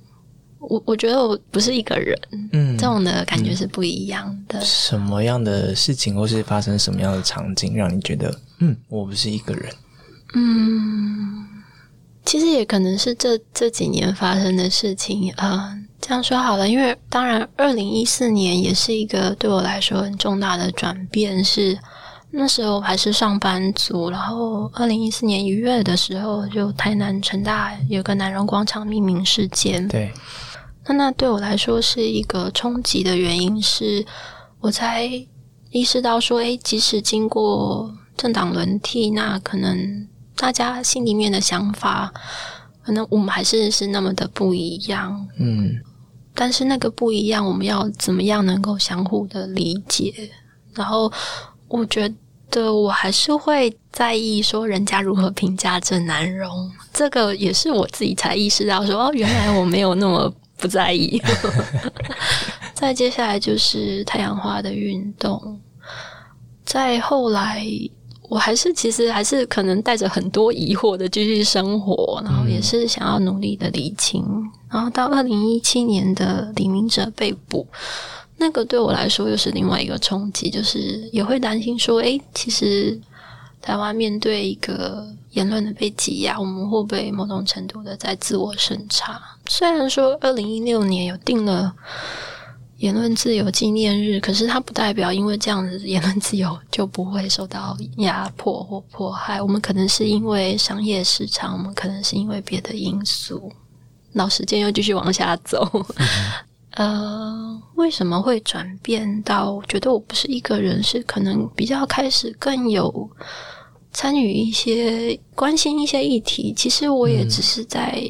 [0.59, 2.19] 我我觉得我不是一个人，
[2.51, 4.59] 嗯，这种的感觉是不一样的。
[4.61, 9.73] 什么样的事情，或是发生什么样的场景，让你觉得，嗯，我不是一个人？
[10.33, 11.45] 嗯，
[12.25, 15.77] 其实也可能是这这几年发生的事情啊。
[15.99, 21.77] 这样说好了，因为当然，二零一四年也是一个对我来说很重大的转变，是。
[22.29, 29.87] 那时候还是上班族，然后二零一四年一月的时候，就台南成大有个南荣广场命名事件。
[29.87, 30.11] 对，
[30.87, 34.05] 那那对我来说是一个冲击的原因，是
[34.59, 35.09] 我才
[35.71, 42.13] 意识到说，哎，即使经过政党轮替，那可能大家心里面的想法，
[42.83, 45.27] 可能我们还是是那么的不一样。
[45.37, 45.75] 嗯，
[46.33, 50.31] 但是那个不一样，我们要怎么样能够相互的理解？
[50.73, 51.11] 然后。
[51.69, 52.09] 我觉
[52.49, 56.49] 得我还是会在意说人家如何评价郑南荣，
[56.93, 61.21] 这个也是我自己才意识到说哦，原来我没有那么不在意。
[62.73, 65.59] 再接下来就是太阳花的运动，
[66.65, 67.65] 再后来
[68.29, 74.23] 我还是其实还是可能带着很多疑惑的继续生活，然后也是想要努力的理清，
[74.69, 77.65] 然后到二零一七年的李明哲被捕。
[78.39, 82.99] 那个对我来说又是另外一个冲击，就是也会担心说，诶，其实
[83.61, 89.21] 台湾面对一个言论的被挤压，我们会不会某种程度的在自我审查？
[89.47, 91.73] 虽然说二零一六年有定了
[92.77, 99.41] 言论自由纪念日，可是它不代表因为这样子言论自由就不会受到压迫或迫害。
[99.41, 103.51] 我们可能是因为商业市场，我们可能是因为别的因素。
[104.13, 105.85] 老时间又继续往下走，
[106.77, 110.81] 呃，为什么会转变到觉得我不是一个人？
[110.81, 113.09] 是可能比较开始更有
[113.91, 116.53] 参与一些、关心一些议题。
[116.55, 118.03] 其实我也只是在。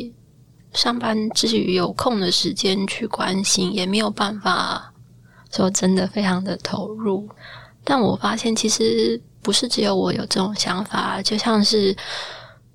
[0.74, 4.94] 上班之余有空的时间去关心，也没有办法
[5.50, 7.28] 说真的非常的投入。
[7.84, 11.96] 但我发现，其实不是只有我有这种想法，就像是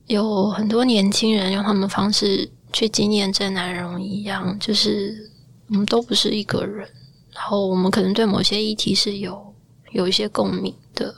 [0.07, 5.31] 有很多年轻人用他们方式去纪念郑南荣一样，就是
[5.73, 6.89] 我们都不是一个人。
[7.33, 9.55] 然后我们可能对某些议题是有
[9.91, 11.15] 有一些共鸣的，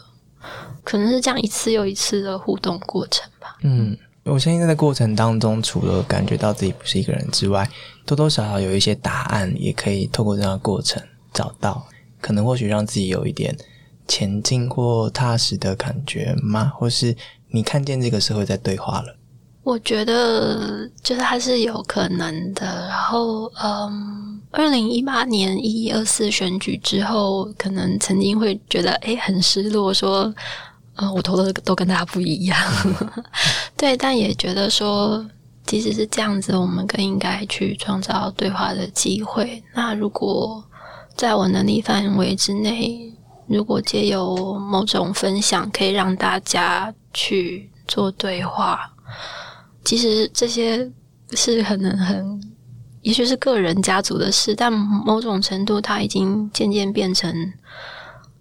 [0.82, 3.56] 可能是这样一次又一次的互动过程吧。
[3.62, 3.96] 嗯。
[4.24, 7.68] 我相信在过程当中，除了感觉到自己不是一个人之外，
[8.06, 11.86] 多多少少有一些答案，也可以透过这样的过程找到，
[12.22, 13.54] 可能或许让自己有一点
[14.08, 16.72] 前进或踏实的感觉吗？
[16.74, 17.14] 或是
[17.50, 19.14] 你看见这个社会在对话了？
[19.64, 22.86] 我觉得就是还是有可能的。
[22.88, 30.32] 然后，嗯，二零一八年一一二四选举之后，可能曾经会觉得哎很失落，说。
[30.96, 32.56] 嗯，我投的都跟大家不一样，
[33.76, 35.26] 对，但也觉得说，
[35.66, 39.60] 即使是这样子，我们更应该去创造对话的机会。
[39.74, 40.62] 那如果
[41.16, 43.12] 在我能力范围之内，
[43.48, 48.88] 如果借由某种分享，可以让大家去做对话，
[49.84, 50.90] 其实这些
[51.32, 52.40] 是可能很，
[53.02, 57.52] 也许是个人家族的事，但某种程度，它已经渐渐变成。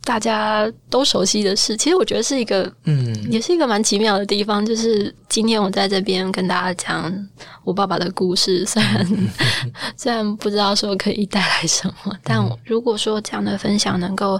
[0.06, 4.66] 大家都熟悉的事，其实我觉得是一个，嗯，也是一个蛮奇妙的地方。
[4.66, 7.30] 就是今天我在这边跟大家讲
[7.64, 9.30] 我爸爸的故事，虽然
[9.96, 14.38] 虽然不知道说可以带来什么，但如果说这样的分享能够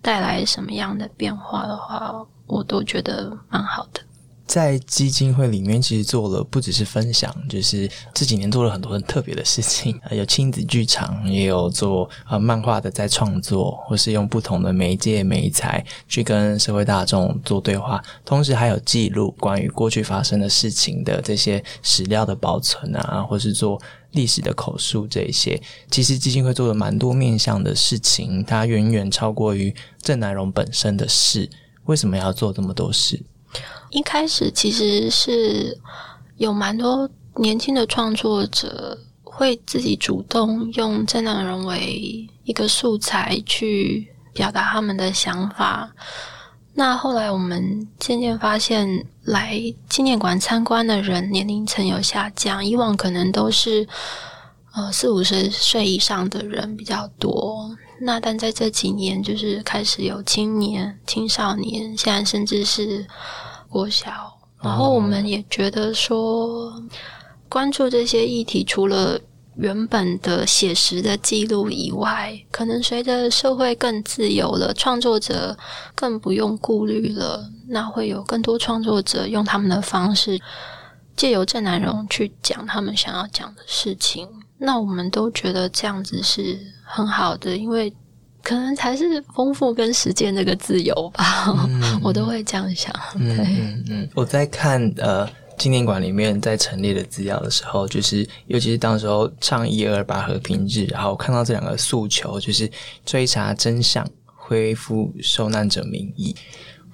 [0.00, 2.14] 带来什么样的变化的话，
[2.46, 4.00] 我都觉得蛮好的。
[4.46, 23.80] 在基金会里面，其实做了不只是分享，就是这几年做了很多很特别的事情， 有亲子剧场，也有做呃漫画的在创作，或是用不同的媒介媒材去跟社会大众做对话，同时还有记录关于过去发生的事情的这些史料的保存啊，或是做
[24.12, 25.60] 历史的口述这些。
[25.90, 31.50] 其实基金会做了蛮多面向的事情，它远远超过于郑南荣本身的事。
[31.86, 33.20] 为什么要做这么多事？
[33.90, 35.78] 一开始其实是
[36.36, 45.90] 有蛮多年轻的创作者会自己主动用郑南荣为一个素材去表达他们的想法。
[46.74, 53.86] 那后来我们渐渐发现，来纪念馆参观的人年龄层有下降，以往可能都是
[54.74, 57.70] 呃四五十岁以上的人比较多。
[58.00, 63.06] 那但在这几年，就是开始有青年、青少年，现在甚至是。
[63.68, 66.72] 国小，然后我们也觉得说，
[67.48, 69.18] 关注这些议题，除了
[69.56, 75.56] 原本的写实的记录以外，可能随着社会更自由了，创作者
[75.94, 80.40] 更不用顾虑了，那会有更多创作者用他们的方式，
[81.16, 84.28] 借由郑南荣去讲他们想要讲的事情。
[84.58, 87.92] 那我们都觉得这样子是很好的，因为。
[88.46, 91.52] 可能才是丰富跟实践那个自由吧，
[92.00, 92.94] 我都会这样想。
[93.14, 95.28] 对，嗯嗯，我在看呃
[95.58, 102.70] 纪念馆里面在陈列的资料的时候，就是尤其是当时候倡一二八和平日，然后看到这两个诉求，就是
[103.04, 106.32] 追查真相、恢复受难者名义，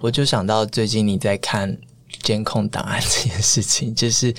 [0.00, 1.76] 我就想到最近你在看
[2.22, 4.34] 监控档案这件事情， 就是。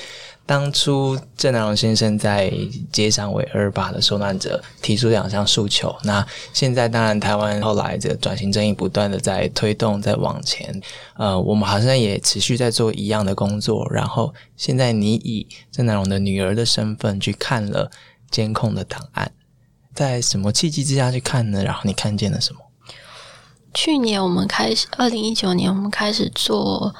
[0.45, 2.53] 当初郑南荣先生在
[2.91, 10.81] 街上为二八的受难者提出两项诉求，那现在当然台湾后来这个转型正义不断的在推动，在往前，
[11.15, 13.87] 呃，我们好像也持续在做一样的工作。
[13.89, 17.89] 然后现在你以郑南荣的女儿的身份去看了
[18.29, 19.31] 监控的档案，
[19.95, 21.63] 在什么契机之下去看呢？
[21.63, 22.59] 然后你看见了什么？
[23.73, 26.93] 去年我们开始，二零一九年我们开始做。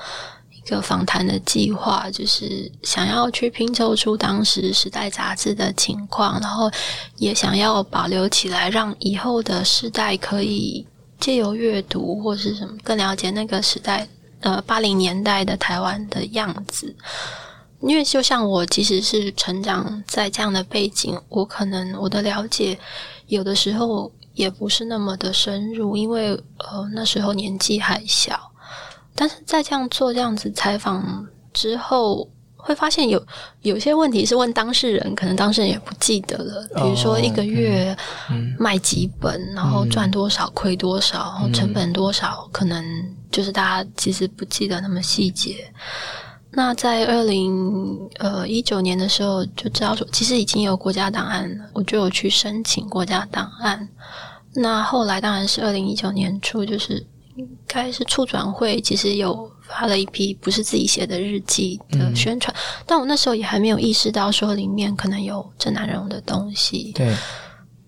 [0.66, 6.72] 一个访谈的计划，就是想要去拼凑出当时《时代》杂志的情况，然后
[7.18, 10.86] 也想要保留起来，让以后的时代可以
[11.20, 14.08] 借由阅读或是什么更了解那个时代，
[14.40, 16.96] 呃，八零年代的台湾的样子。
[17.82, 22.80] 因为就像我，即使是成长在这样的背景，我可能我的了解
[23.28, 28.53] 有的时候也不是那么的深入，因为呃那时候年纪还小。
[29.16, 33.24] 但是在这样做这样子采访之后，会发现有
[33.62, 36.66] 有些问题是问当事人，可能当事人也不记得了。
[36.76, 37.96] 比如说一个月
[38.58, 42.84] 卖几本，然后赚多少、亏多少，然后成本多少，可能
[43.32, 45.72] 就是大家其实不记得那么细节。
[46.56, 53.90] 那在二零呃一九年的时候就知道说，其实已经有国家档案了，我就有去申请国家档案。
[54.56, 57.04] 那后来当然是二零一九年初，就是
[57.36, 59.52] 应该是处转会，其实有。
[59.66, 62.54] 发了一批不是自己写的日记的宣传，
[62.86, 66.92] 但我那时候也还没有意识到说里面可能有郑南荣的东西。
[66.94, 67.16] 对，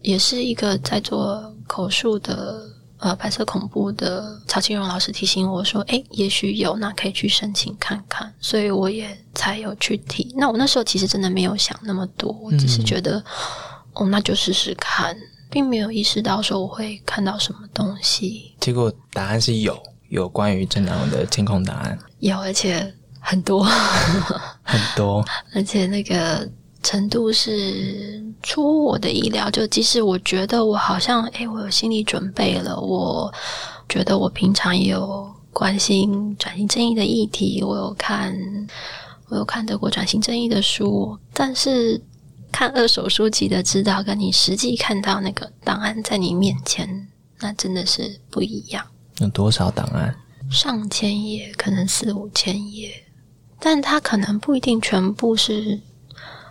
[0.02, 2.64] 也是一个在做口述的
[2.98, 10.34] 呃白色恐怖的曹庆荣老师提醒我说：“哎，也许有，那可以去申请看看。”所以我也才有去提。
[10.38, 13.22] 那我那时候其实真的没有想那么多，我只是觉得
[13.94, 15.16] 哦，那就试试看，
[15.50, 18.54] 并没有意识到说我会看到什么东西。
[18.60, 19.78] 结果答案是有。
[20.10, 23.64] 有关于正南荣的监控档案，有而且很多
[24.64, 26.48] 很多，而且那个
[26.84, 29.50] 程度是出乎我的意料。
[29.50, 33.34] 就即使我觉得我好像哎，我有心理准备了，我
[33.90, 38.32] 觉得我平常也有关心转型正义的议题，我有看
[39.30, 42.00] 我有看德国转型正义的书，但是
[42.56, 47.10] 看二手书籍的指导，跟你实际看到那个档案在你面前，
[47.42, 48.88] 那真的是不一样。
[49.18, 50.16] 有多少档案？
[50.50, 53.04] 上千页，可能四五千页，
[53.60, 55.82] 但它可能不一定全部是，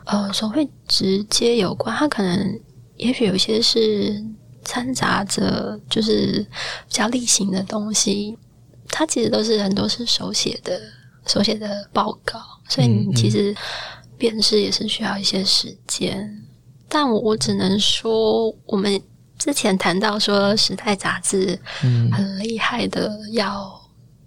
[0.05, 1.97] 呃，所谓直接有关。
[1.97, 2.61] 它可能
[2.99, 4.23] 也许有些是
[4.63, 6.47] 掺杂着，就是
[6.87, 8.37] 比较例行的东西。
[8.89, 10.79] 它其实都是很多是手写的，
[11.27, 12.39] 手写的报告，
[12.69, 13.57] 所以你其实
[14.19, 16.43] 辨识也是需要一些时间。
[16.89, 19.03] 但我我只能说，我们。
[19.37, 21.59] 之前谈到说，《时代》杂志
[22.13, 23.79] 很厉害的，要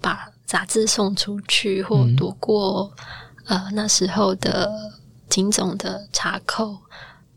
[0.01, 2.91] 把杂志送出去，或躲过
[3.45, 4.69] 呃那时候的
[5.29, 6.77] 警总的查扣。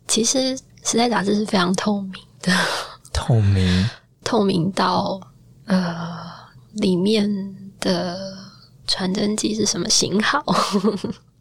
[0.08, 0.38] 其实，
[0.84, 2.52] 《时代》杂志是非常透明的，
[3.12, 3.88] 透明，
[4.24, 5.18] 透明到
[5.66, 6.20] 呃
[6.72, 8.36] 里面的
[8.86, 10.44] 传真机是什么型号，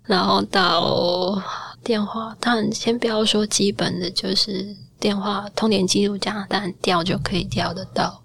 [0.09, 1.41] 然后到
[1.83, 4.75] 电话，当然先不要说基本的，就是。
[4.99, 8.21] 电话通联记录这样，当然调就可以调得到，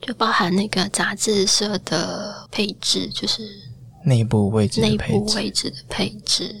[0.00, 3.42] 就包含那个杂志社的配置，就是
[4.04, 6.54] 内部位置、内部位置的配置。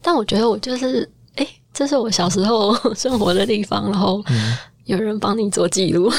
[0.00, 4.20] 但我觉得我就是，哎，这是我小时候 生活的地方，然后
[4.86, 6.12] 有人帮你做记录，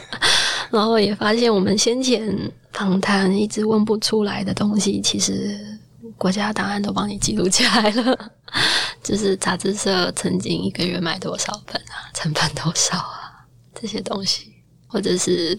[0.72, 2.34] 然后也发现我们先前
[2.72, 5.77] 访谈一直问不出来的东西，其实。
[6.18, 8.32] 国家档案都帮你记录起来了，
[9.04, 14.52] 就是杂志社曾经一个月卖多少本啊，成本多少啊，这些东西，
[14.88, 15.56] 或者是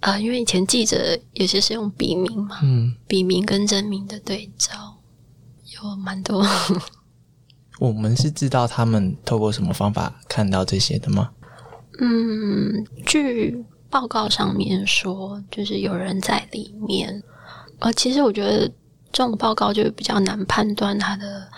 [0.00, 4.98] 啊，因为以前记者有些是用笔名嘛，嗯，笔名跟真名的对照
[5.80, 6.44] 有蛮多。
[7.78, 11.30] 我们是知道他们透过什么方法看到这些的吗？
[12.00, 17.22] 嗯，据报告上面说，就是有人在里面。
[17.78, 18.68] 呃，其实我觉得。
[19.14, 21.48] 这种报告就比较难判断它的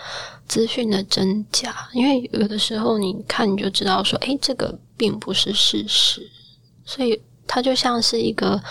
[0.47, 6.21] 资讯的真假，因为有的时候你看你就知道说，哎，这个并不是事实，
[6.85, 8.61] 所以它就像是一个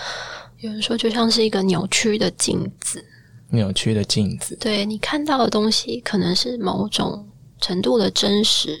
[0.59, 3.03] 有人说就像是一个扭曲的镜子，
[3.49, 7.27] 扭曲的镜子，对你看到的东西可能是某种
[7.59, 8.79] 程度的真实，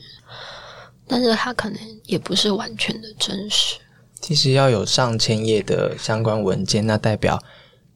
[1.05, 3.75] 但是它可能也不是完全的真实。
[4.21, 7.43] 其实要有上千页的相关文件，那代表。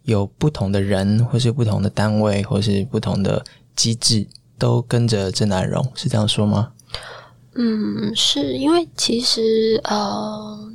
[0.03, 3.43] 有不同的人，或是不同的单位，或是不同的
[3.75, 4.27] 机制，
[4.57, 6.71] 都跟着郑南荣，是这样说吗？
[7.53, 10.71] 嗯，是因为其实呃，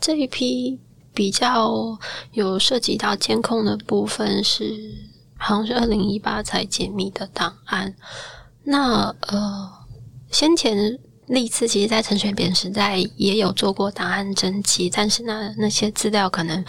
[0.00, 0.80] 这一批
[1.12, 1.98] 比较
[2.32, 4.94] 有涉及到监控的部分，是
[5.36, 7.94] 好像是二零一八才解密的档案。
[8.64, 9.70] 那呃，
[10.30, 16.64] 先前历次其实，在陈水扁时代也有做过档案征集，但是那那些资料可能。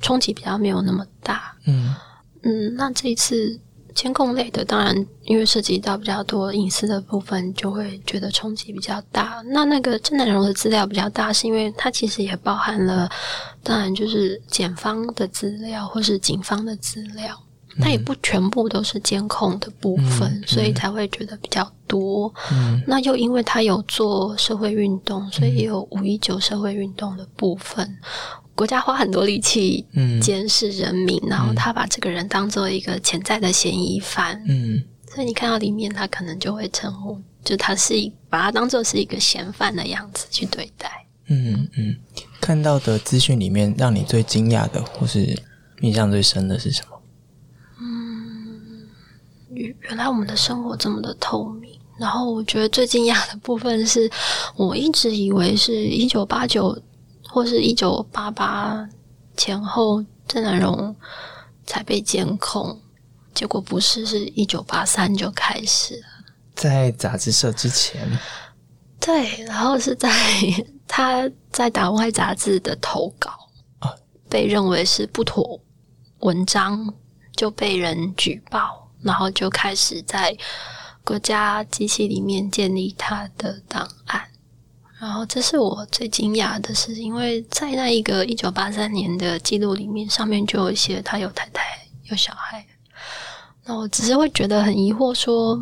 [0.00, 1.94] 冲击比较没有那么大，嗯。
[2.42, 3.58] 嗯，那这一次
[3.96, 4.94] 监控类的，当然
[5.24, 9.42] 因为涉及到比较多隐私的部分，就会觉得冲击比较大。
[9.46, 13.10] 那那个郑南荣的资料比较大，是因为它其实也包含了，
[13.64, 17.36] 当然就是检方的资料或是警方的资料，
[17.80, 22.32] 它也不全部都是监控的部分，所以才会觉得比较多。
[22.52, 27.98] 嗯，那又因为他有做社会运动，所以也有五一九社会运动的部分。
[28.58, 29.86] 国家花很多力气
[30.20, 34.82] 监视人民，然后他把这个人当做一个潜在的嫌疑犯，嗯，
[35.14, 40.90] 所以你看到里面，他可能就会称呼，就他是一把他当做是一个嫌犯的样子去对待。
[41.28, 41.96] 嗯嗯，
[42.40, 45.40] 看到的资讯里面，让你最惊讶的或是
[45.82, 47.00] 印象最深的是什么？
[47.80, 48.88] 嗯，
[49.54, 51.78] 域，原来我们的生活这么的透明。
[51.96, 54.10] 然后我觉得最惊讶的部分是，
[54.56, 56.76] 我一直以为是一九八九
[57.28, 58.88] 或是一九八八
[59.36, 60.94] 前后郑南荣
[61.66, 62.80] 才被监控，
[63.34, 66.06] 结果不是，是一九八三就开始了。
[66.54, 68.04] 在杂志社之前，
[68.98, 70.10] 对，然后是在
[70.88, 73.30] 他在打外杂志的投稿
[73.78, 73.94] 啊，
[74.28, 75.60] 被认为是不妥
[76.20, 76.92] 文章，
[77.36, 80.36] 就被人举报，然后就开始在
[81.04, 84.28] 国家机器里面建立他的档案。
[85.00, 91.62] 然后这是我最惊讶的是，因为在那一个一九八三年的记录里面，上面就有写他有太太
[92.10, 92.64] 有小孩。
[93.64, 95.60] 那我只是会觉得很疑惑，说。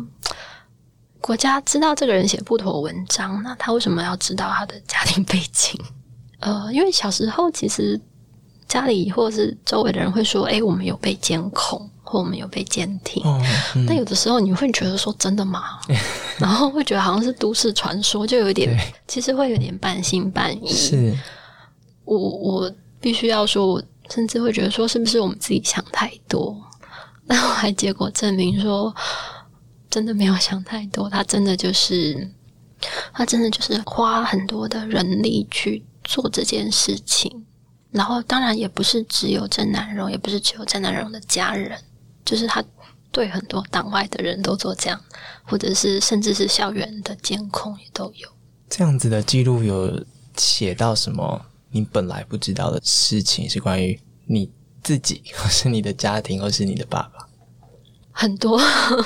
[1.19, 5.77] 国家知道这个人写不妥文章，那他为什么要知道他的家庭背景？
[6.39, 7.99] 呃，因为小时候其实
[8.67, 13.23] 家里或是周围的人会说：“哎，我们有被监控，或我们有被监听。”
[13.87, 15.79] 但有的时候你会觉得说：“真的吗？”
[16.37, 20.67] 然后会觉得好像是都市传说，就有点其实会有点半信半疑。
[20.69, 21.17] 是，
[22.05, 26.55] 我我必须要说，我甚至会觉得说，是不是我们自己想太多？
[27.27, 28.93] 但后来结果证明说。
[29.89, 32.29] 真的没有想太多，他真的就是，
[33.13, 37.45] 他真的就是花很多的人力去做这件事情。
[37.91, 41.79] 然后，当然也不是只有郑南荣，也不是只有郑南荣的家人，
[42.25, 42.63] 就是他
[43.11, 45.01] 对很多党外的人都做这样，
[45.43, 48.29] 或者是甚至是校园的监控也都有。
[48.69, 54.51] 这样子的记录有写到什么你本来不知道的事情，是关于你
[54.83, 57.27] 自己，或是你的家庭，或是你的爸爸。
[58.11, 58.59] 很多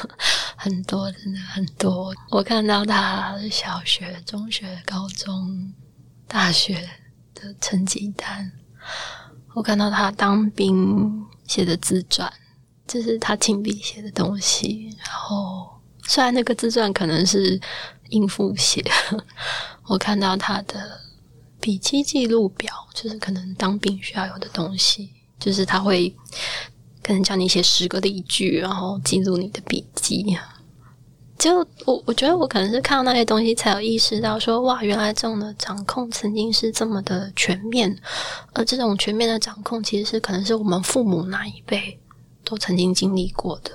[0.58, 2.16] 很多，真的很多。
[2.30, 5.74] 我看到他小学、中学、高中、
[6.28, 6.90] 大学
[7.36, 8.52] 的成绩单，
[9.54, 12.32] 我看到他当兵写的自传，
[12.88, 14.96] 这是他亲笔写的东西。
[14.98, 15.70] 然后，
[16.04, 17.60] 虽然那个自传可能是
[18.10, 18.84] 应付写，
[19.88, 21.00] 我看到他的
[21.60, 26.16] 笔记记录表，就是可能当兵需要有的东西，就是他会。
[27.04, 30.38] 可能叫你写十个例句，然后记录你的笔记。
[31.42, 37.98] 就我，我觉得我可能是看到那些东西，才有意识到说，哇，原来这种的掌控曾经是这么的全面。
[38.54, 42.00] 而这种全面的掌控，其实是可能是我们父母那一辈
[42.46, 43.72] 都曾经经历过的。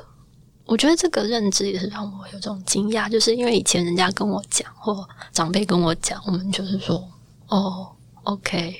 [0.64, 7.02] 我觉得这个认知也是让我有这种惊讶，就是因为以前人家跟我讲，或长辈跟我讲，我们就是说，
[7.48, 7.88] 哦
[8.22, 8.76] ，OK，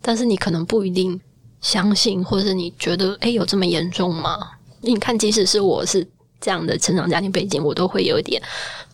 [0.00, 1.20] 但是你可能不一定。
[1.60, 4.38] 相信，或者是你觉得，哎，有这么严重吗？
[4.80, 6.06] 你看，即使是我是
[6.40, 8.42] 这样的成长家庭背景，我都会有点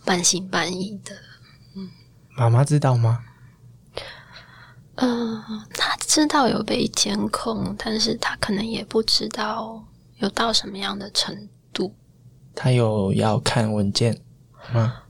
[0.03, 1.15] 半信半疑的。
[1.75, 1.89] 嗯，
[2.37, 3.23] 妈妈知道吗？
[4.95, 5.41] 嗯，
[5.73, 9.83] 他知道有被监控，但是他可能也不知道
[10.17, 11.93] 有到什么样的程度。
[12.53, 14.19] 他有要看文件
[14.73, 15.03] 吗？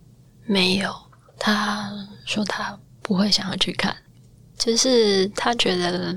[0.46, 0.94] 没有，
[1.38, 1.92] 他
[2.26, 3.96] 说他不会想要去看，
[4.58, 6.16] 就是他觉得。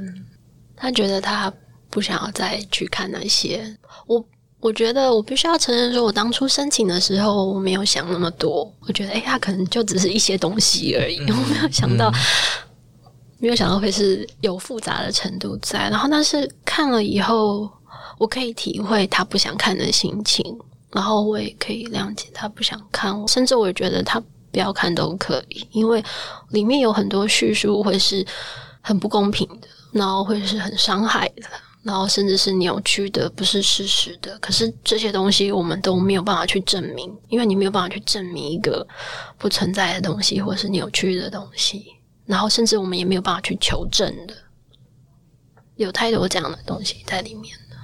[0.81, 1.53] 他觉得他
[1.91, 3.77] 不想要再去看那些。
[4.07, 4.25] 我
[4.61, 8.71] 我觉得我必须要承认，说我当初申请的时候，我没有想那么多。
[8.81, 11.21] 我觉得，哎，他可能就只是一些东西而已。
[11.31, 12.13] 我没有想到，
[13.39, 15.89] 没有想到会是有复杂的程度在。
[15.89, 17.71] 然后，但是看了以后，
[18.19, 20.45] 我可以体会他不想看的心情，
[20.91, 23.15] 然后我也可以谅解他不想看。
[23.29, 26.03] 甚至我也觉得他不要看都可以，因为
[26.51, 28.27] 里面有很多叙述会是
[28.81, 29.69] 很不公平的。
[29.91, 31.45] 然后会是很伤害的，
[31.89, 34.39] 然后甚至是扭曲的，不是事实的。
[34.41, 38.87] 可是这些东西我们都没有办法去证明，因为你没有办法去证明一个
[39.39, 41.87] 不存在的东西，或是扭曲的东西。
[42.27, 44.35] 然后甚至我们也没有办法去求证的，
[45.77, 47.77] 有太多这样的东西在里面了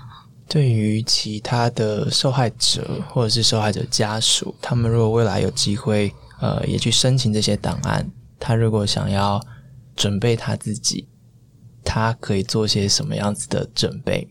[0.46, 8.06] 对于其他的受害者或者是受害者家属，他们如果未来有机会，呃，也去申请这些档案，
[8.38, 9.40] 他如果想要
[9.96, 11.08] 准备他自己。
[11.84, 14.26] 他可以做些什么样子的准备？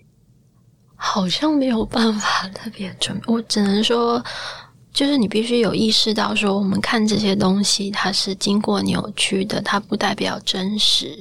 [0.95, 3.23] 好像没有办法特别准备。
[3.27, 4.23] 我只能说，
[4.93, 11.17] 就是你必须有意识到，说我们看这些东西，它是经过扭曲的，它不代表真实。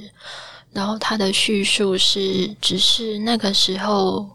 [0.71, 4.29] 然后它的叙述是只是那个时候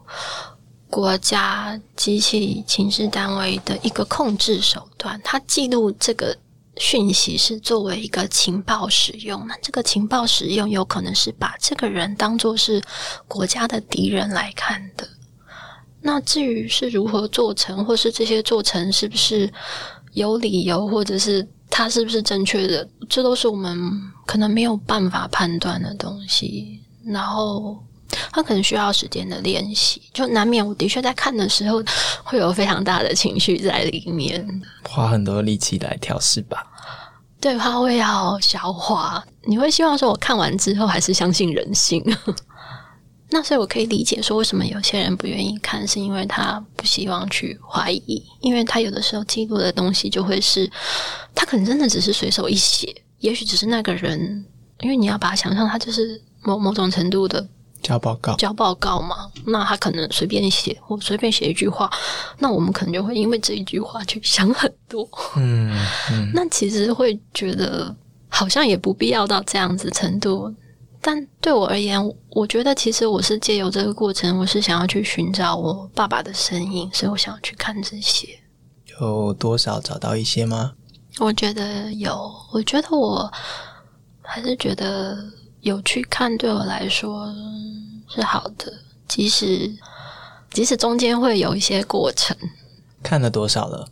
[0.89, 6.37] 国家机器情势单位的一个控制手段，它记录这个。
[6.79, 12.81] 讯息是作为一个情报使用，那这个情报使用有可能是把这个人当做是
[13.27, 15.07] 国家的敌人来看的。
[16.01, 19.51] 那至于是如何做成，或是这些做成是不是
[20.13, 23.77] 有理由，或者是他是不是正确的，这都是我们
[24.25, 26.79] 可能没有办法判断的东西。
[27.03, 27.77] 然后，
[28.31, 31.83] 他可能需要时间的练习，就难免我的确在看的时候
[32.23, 36.65] 会有非常大的情绪在里面，花很多力气来调试吧。
[37.39, 39.23] 对，他会要消化。
[39.43, 42.03] 你会希望说，我看完之后还是相信人性？
[43.31, 50.69] 那所以我可以理解说，为什么有些人不愿意看，是因为他不希望去怀疑，因为他有的时候记录的东西就会是，
[51.35, 54.43] 他可能真的只是随手一写，也许只是那个人，
[54.79, 57.47] 因为你要把他想象，他就是某某种程度的
[57.81, 61.89] 交报告，交报告嘛，那他可能随便写或随便写一句话，
[62.37, 65.07] 那我们可能就会因为这一句话去想很多，
[65.37, 65.75] 嗯
[66.11, 67.95] 嗯， 那其实会觉得
[68.27, 70.53] 好像也不必要到这样子程度。
[71.01, 71.97] 但对我而言，
[72.31, 78.27] 我觉得其实我是借由这个过程，我是想要去寻找我爸爸的身影，所以我想要去看这些。
[78.99, 80.73] 有多少找到一些吗？
[81.19, 83.31] 我觉得有，我觉得我
[84.21, 85.17] 还是觉得
[85.61, 87.33] 有去看，对我来说
[88.07, 88.71] 是好的，
[89.07, 89.71] 即使
[90.51, 92.35] 即使中间会有一些过程。
[93.03, 93.87] 看了多少了？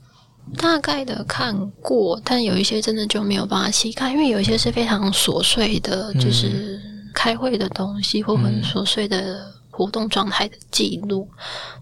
[0.58, 6.80] 大概的看过，但有一些真的就没有办法细看，因为有一些是非常琐碎的，就是。
[7.14, 11.28] 开会的东西或很琐碎的活动状态的记录，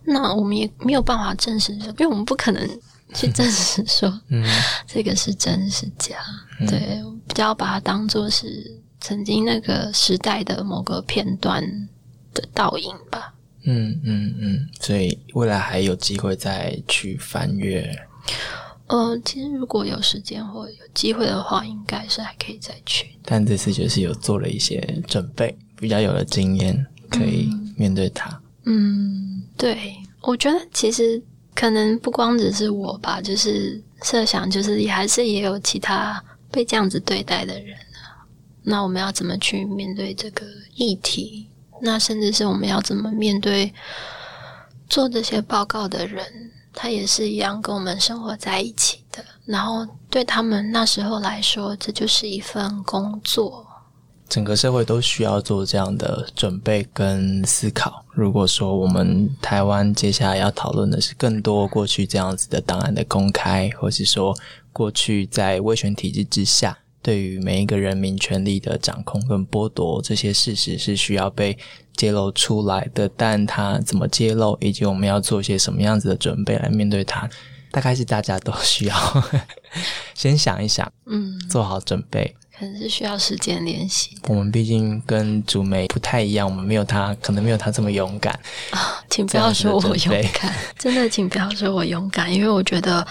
[0.06, 2.80] 那我们也没有办法证实，因为我们不可能
[3.14, 4.48] 去证实说，嗯，
[4.88, 6.16] 这个是真是假。
[6.70, 11.64] 对，比较把它当做是曾经那个时代的某个片段
[12.34, 13.32] 的倒影吧。
[13.62, 17.96] 嗯嗯嗯，所以未来还有机会再去翻阅。
[18.88, 23.06] 呃，其实如果有时间或有机会的话，应该是还可以再去。
[23.24, 27.48] 但这次就是有做了一些准备，比较有了经验，可以
[27.78, 28.42] 面对它。
[28.64, 31.22] 嗯，对，我觉得其实
[31.54, 37.85] 可能不光只是我吧，就是设想，就是也还是也有其他被这样子对待的人啊。
[38.66, 40.46] 那我们要怎么去面对这个
[40.76, 41.48] 议题？
[41.82, 43.74] 那甚至是我们要怎么面对
[44.90, 46.52] 做这些报告的人？
[46.74, 53.66] 他也是一样跟我们生活在一起的，然后对他们那时候来说，这就是一份工作。
[54.28, 58.04] 整个社会都需要做这样的准备跟思考。
[58.12, 64.36] 如果说我们台湾接下来要讨论的是更多过去这样子的档案的公开，或是说
[64.74, 66.78] 过去在威权体制之下。
[67.06, 71.56] 对于每一个人民权利的掌控跟剥夺，这些事实是需要被
[71.96, 73.08] 揭露出来的。
[73.16, 77.30] 但它怎么揭露，以及我们要做些什么样子的准备来面对它，
[77.70, 79.24] 大概是大家都需要
[80.16, 82.36] 先想一想，嗯，做好准备。
[82.58, 84.18] 可能是需要时间练习。
[84.28, 88.34] 我们毕竟跟竹梅不太一样，我们没有他，可能没有他这么勇敢
[88.72, 88.98] 啊！
[89.12, 93.06] 请不要说我勇敢，真的，请不要说我勇敢，因为我觉得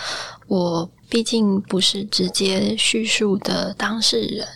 [0.49, 0.91] 我。
[1.15, 4.49] 毕竟不是直接叙述的当事人，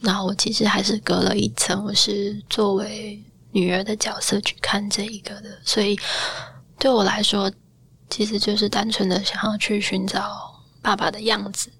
[0.00, 3.18] 那我其实还是隔了一层，我是作为
[3.50, 5.98] 女儿的角色去看这一个的，所以
[6.78, 7.50] 对我来说，
[8.10, 11.72] 其实就是单纯的想要去寻找爸爸的样子。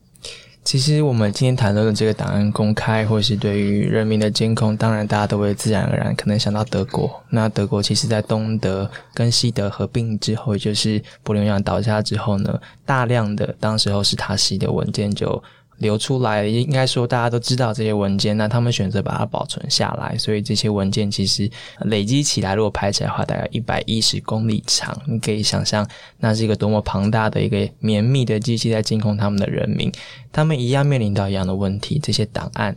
[0.64, 7.22] 其实我们今天谈论的这个档案公开，或是对于人民的监控，当然大家都会自然而然可能想到德国。
[7.30, 15.42] 那德国其实，在东德跟西德合并之后，就是柏林墙倒下之后呢，大量的当时候是塔西的文件就。
[15.82, 24.96] 流出来，应该说大家都知道这些文件，那他们选择把它保存下来，所以这些文件其实累积起来，如果排起来的话，大概一百一十公里长。
[25.06, 25.86] 你可以想象，
[26.20, 29.92] 那是一个多么庞大的一个绵密的机器在监控他们的人民，
[30.32, 32.74] 他们一样面临到一样的问题，这些档案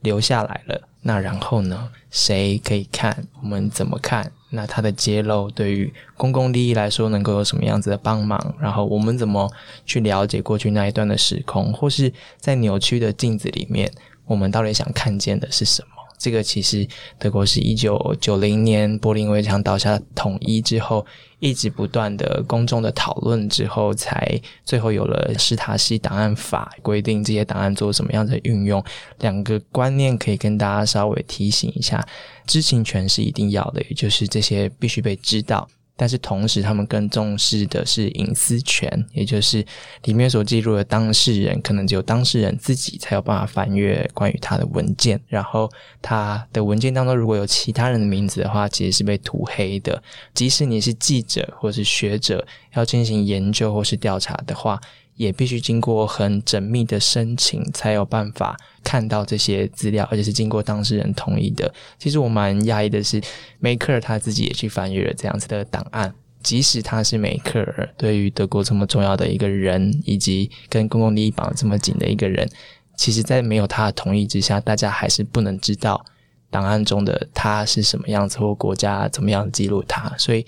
[0.00, 1.88] 留下来了，那然后呢？
[2.10, 3.24] 谁可以看？
[3.42, 4.32] 我们怎么看？
[4.50, 8.54] 那它的揭露对于公共利益来说能够有什么样子的帮忙？
[8.58, 9.50] 然后我们怎么
[9.84, 13.92] 去了解过去那一段的时空，或是在扭曲的镜子里面，
[14.26, 15.97] 我们到底想看见的是什么？
[16.18, 16.86] 这个其实
[17.18, 21.06] 德国是一九九零年柏林围墙倒下统一之后，
[21.38, 28.84] 一直不断的公众的讨论之后，才最后有了施塔西档案法，规定这些档案做什么样的运用。
[29.20, 32.04] 两个观念可以跟大家稍微提醒一下：
[32.46, 35.68] 知情权是一定要的，也就是这些必须被知道。
[36.00, 39.66] 但是同时，他们更重视的是隐私权，也就是
[40.04, 45.20] 里面所记录的当事人，可能只有当事人自己才有办法翻阅关于他的文件。
[45.26, 45.68] 然后，
[46.00, 50.00] 他的文件当中如果有其他人的名字的话，其实是被涂黑的。
[50.32, 54.80] 即使你是记者或是学者，要进行研究或是调查的话。
[55.18, 61.70] 也必须经过很缜密的申请，才有办法看到这些资料，而且是经过当事人同意的。
[61.98, 63.20] 其实我蛮讶异的是，
[63.58, 72.48] 梅克尔他自己也去翻阅了这样子的档案，即使他是梅克尔，对于德国这么重要的一个人，以及跟公共利益绑这么紧的一个人，
[72.96, 76.04] 其实在没有他的同意之下，大家还是不能知道
[76.48, 80.46] 档案中的他是什么样子，或国家怎么样记录他，所以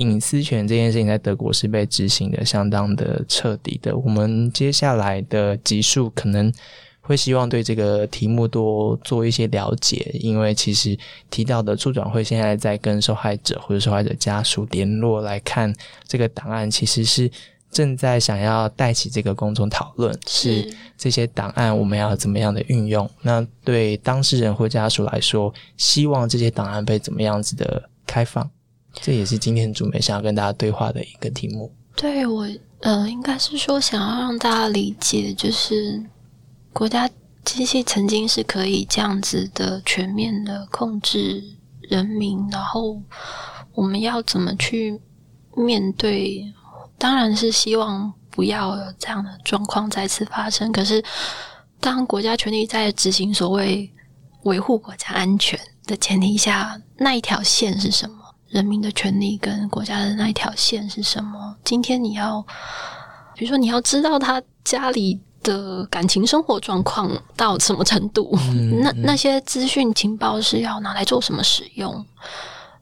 [0.00, 3.96] 隐私权这件事情在德国是被执行的相当的彻底的。
[3.96, 6.52] 我们接下来的集数可能
[7.00, 10.98] 会希望对这个题目多做一些了解，因为其实
[11.30, 15.72] 提到的助转会现在在跟受害者或者受害者家属联络来看
[16.06, 17.30] 这个档案，其实是。
[17.72, 23.08] 正在想要带起这个公众讨论，是这些档案我们要怎么样的运用？
[23.22, 28.50] 那对当事人或家属来说，希望这些档案被怎么样子的开放？
[28.94, 31.72] 这也是今天主媒想要跟大家对话的一个题目。
[31.96, 32.48] 对我，
[32.80, 36.02] 呃，应该是说想要让大家理解，就是
[36.72, 37.08] 国家
[37.44, 41.42] 机器曾经是可以这样子的全面的控制
[41.82, 43.00] 人民，然后
[43.74, 45.00] 我们要怎么去
[45.56, 46.44] 面对？
[46.98, 50.70] 当然是希望不要有这样的状况再次发生。
[50.70, 51.02] 可是，
[51.80, 53.90] 当国家权力在执行所谓
[54.42, 58.19] 维护国家安全的前提下，那一条线是什么？
[58.50, 61.56] 人民的权利跟国家的那一条线是什么？
[61.64, 62.44] 今天你要，
[63.34, 68.36] 比如说你要知道他家里的感情生活状况到什么程度，
[68.82, 72.04] 那那些资讯情报是要拿来做什么使用？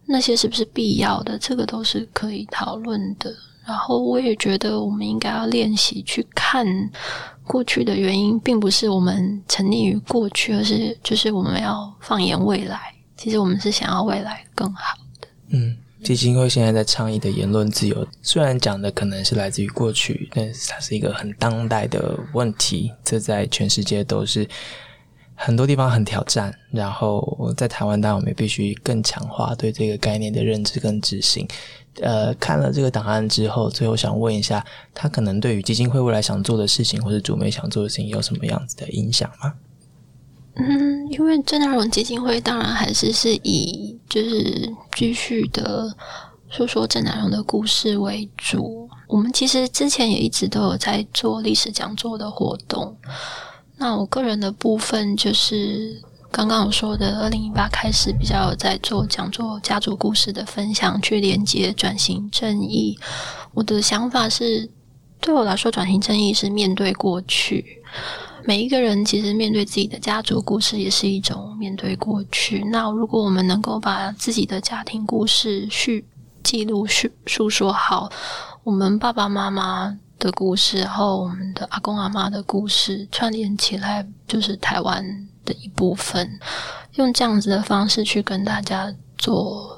[0.06, 1.38] 那些是不是必要的？
[1.38, 3.30] 这个都是可以讨论的。
[3.66, 6.66] 然后我也觉得，我们应该要练习去看
[7.46, 12.94] 过去的原因，并不是我们沉溺于过去，而是就是我们要放眼未来。
[13.18, 15.07] 其实我们是想要未来更好的。
[15.51, 22.92] 嗯，基金会现在在倡议的言论自由，虽然讲的可能是来自于过去，但是它是一个很当代的问题。
[23.03, 24.46] 这在全世界都是
[25.34, 26.55] 很多地方很挑战。
[26.70, 31.49] 然后在台湾，当然我们也必须更强化对这个概念的认知跟执行。
[32.01, 39.55] 呃，看了这个档案之后，最后想问一下，他可能对于基金会未来想做的事情，或者主媒想做的事情，有什么样子的影响吗？
[40.59, 45.94] 嗯，因为郑大荣基金会当然还是是以就是继续的
[46.50, 48.88] 说说郑大荣的故事为主。
[49.06, 52.96] 我们其实之前也一直都有在做历史讲座的活动。
[53.76, 56.02] 那我个人的部分就是。
[56.30, 62.98] 刚刚我说的，二零一八开始比较有在做讲座、家族故事的分享，去连接转型正义。
[63.54, 64.68] 我的想法是，
[65.22, 67.82] 对我来说，转型正义是面对过去。
[68.49, 72.64] 每一个人其实面对自己的家族故事，也是一种面对过去。
[72.70, 76.03] 那如果我们能够把自己的家庭故事叙
[76.42, 78.11] 记录、叙述说好，
[78.64, 85.05] 我们爸爸妈妈的故事，然后我们的阿公阿妈的故事串联起来，就是台湾。
[85.44, 86.38] 的一部分，
[86.96, 89.77] 用这样子的方式去跟大家做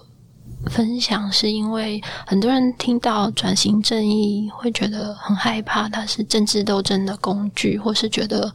[0.66, 8.52] 分享，是因为很多人听到转型正义会觉得很害怕，它是政治斗争的工具，或是觉得，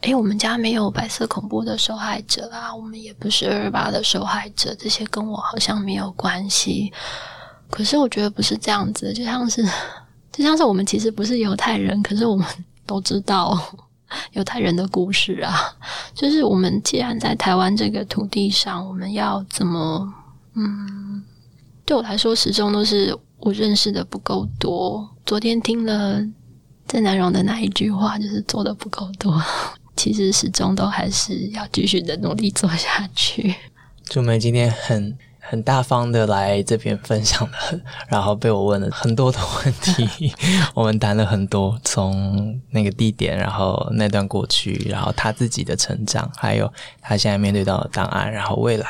[0.00, 6.92] 诶，我们家没有白色恐怖的受害者啊，我们也不是二二八的受害者，这些跟我好像没有关系。
[7.70, 9.64] 可是我觉得不是这样子，就像是，
[10.32, 12.46] 就像是我们其实不是犹太人，可是我们
[12.84, 13.58] 都知道。
[14.32, 15.74] 犹太人的故事啊，
[16.14, 20.14] 就是我们既然在台湾这个土地上，我们要怎么？
[20.54, 21.24] 嗯，
[21.84, 25.08] 对我来说，始终都是我认识的不够多。
[25.26, 26.20] 昨天听了
[26.88, 29.40] 郑南荣的那一句话，就是做的不够多。
[29.96, 33.54] 其实始终都还是要继续的努力做下去。
[34.04, 35.16] 朱梅今天很。
[35.46, 40.32] 很大方的来这边分享了，然后被我问了很多的问题，
[40.72, 46.72] 我们谈了很多，从那个地点，然后那段过去，然后他自己的成长，还有
[47.02, 48.86] 他现在面对到的档案，然后未来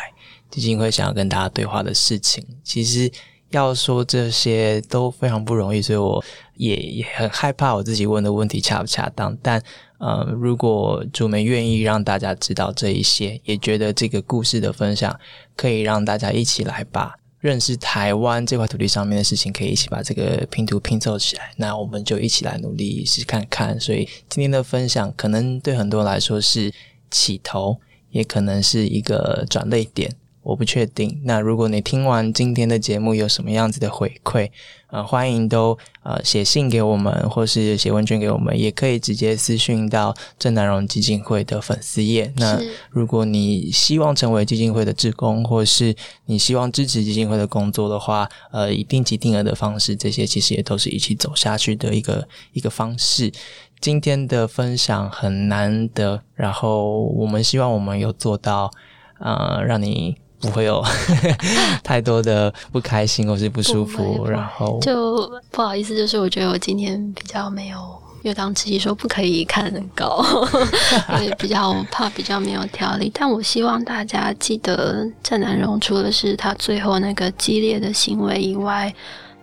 [0.55, 3.11] 基金会想要跟大家对话的事情，其实
[3.50, 6.24] 要说这些都非常不容易，所以我
[6.57, 9.62] 也也很害怕我自己问的问题恰不恰当，但。
[9.98, 15.18] 呃，如果主们愿意让大家知道这一些，也觉得这个故事的分享
[15.57, 23.80] 可以让大家一起来把认识台湾这块土地上面的事情，可以一起把这个拼图拼凑起来，那我们就一起来努力试试看看。
[23.80, 26.70] 所以今天的分享可能对很多人来说是
[27.11, 27.78] 起头，
[28.11, 30.14] 也可能是一个转泪点。
[30.45, 31.20] 我不确定。
[31.24, 34.51] 那如果你听完今天的节目有什么样子的回馈，
[34.88, 42.32] 呃，欢迎都呃写信给我们，或是写问卷给我们，也可以直接私讯到正南荣基金会的粉丝页。
[42.36, 53.32] 那如果你希望成为基金会的志工，或是你希望支持基金会的工作的话，呃，以定期定额的方式，这些其实也都是一起走下去的一个一个方式。
[53.80, 58.70] 今天的分享很难得，然后我们希望我们有做到，
[59.18, 60.16] 呃，让你。
[60.45, 60.84] 不会有
[61.82, 67.78] 太多的不开心或是不舒服，然后就不好意思，就是我觉得我今天比较没有
[68.22, 70.24] 因为刚慈禧说不可以看很高，
[71.20, 73.11] 因为比较怕比较没有条理。
[73.12, 78.95] 但我希望大家记得郑南荣，除了是他最后那个激烈的行为以外，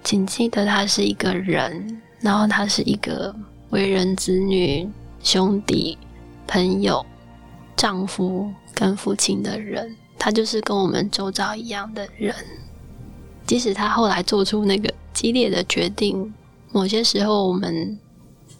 [0.03, 3.31] 请记得他是一个人，然后他是一个
[3.69, 4.89] 为人子女、
[5.21, 5.95] 兄弟、
[6.47, 7.05] 朋友、
[7.77, 12.31] 丈夫跟父亲的人，他就是跟我们周遭一样的人。
[13.47, 16.31] 即使他后来做出那个激烈的决定，
[16.71, 17.97] 某些时候我们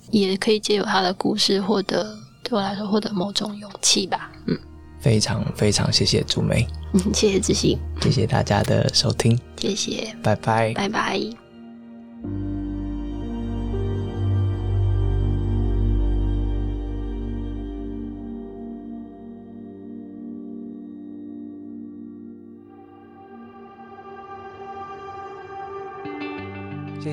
[0.10, 4.32] 也可以借由他的故事获得，对我来说获得某种勇气吧。
[4.48, 4.58] 嗯，
[5.00, 11.22] 非常非常谢谢朱梅，嗯，谢谢志信，谢谢大家的收听，谢谢，拜拜，拜拜。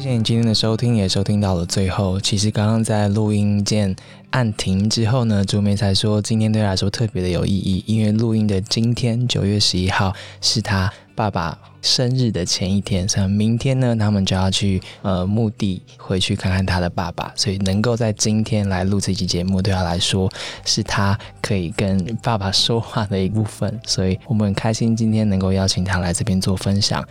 [0.01, 2.21] 谢谢你今天的收听，也收听到了最后。
[2.21, 3.97] 其实刚刚在录音键
[4.31, 20.31] 按停之后呢，朱梅才说今天对他来说特别的有意义，因为录音的今天九月十一号是他爸爸生日的前一天，所以明天呢，他们就要去呃墓地回去看看他的爸爸，所以能够在今天来录这期节目，对他来说
[20.65, 27.05] 是他可以跟爸爸说话的一部分，所以我们很开心今天能够邀请他来这边做分享。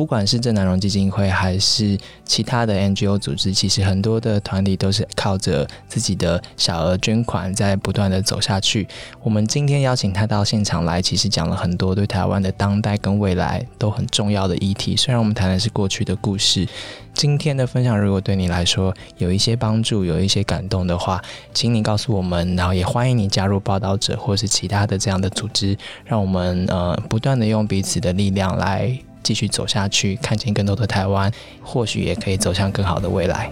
[0.00, 8.88] 不管是正南荣基金会还是其他的 NGO 组织，其实很多的团体都是靠着自己的小额捐款在不断的走下去。
[9.22, 14.96] 我们今天邀请他到现场来，其实讲了很多对台湾的当代跟未来都很重要的议题。
[14.96, 16.66] 虽然我们谈的是过去的故事，
[17.12, 21.20] 今天的分享如果对你来说有一些帮助、有一些感动的话，
[21.52, 25.76] 请你告诉我们，然后也欢迎你加入报道者或是其他的这样的组织，
[26.06, 28.98] 让我们呃不断的用彼此的力量来。
[29.22, 33.50] 继续走下去，看见更多的台湾，或许也可以走向更好的未来。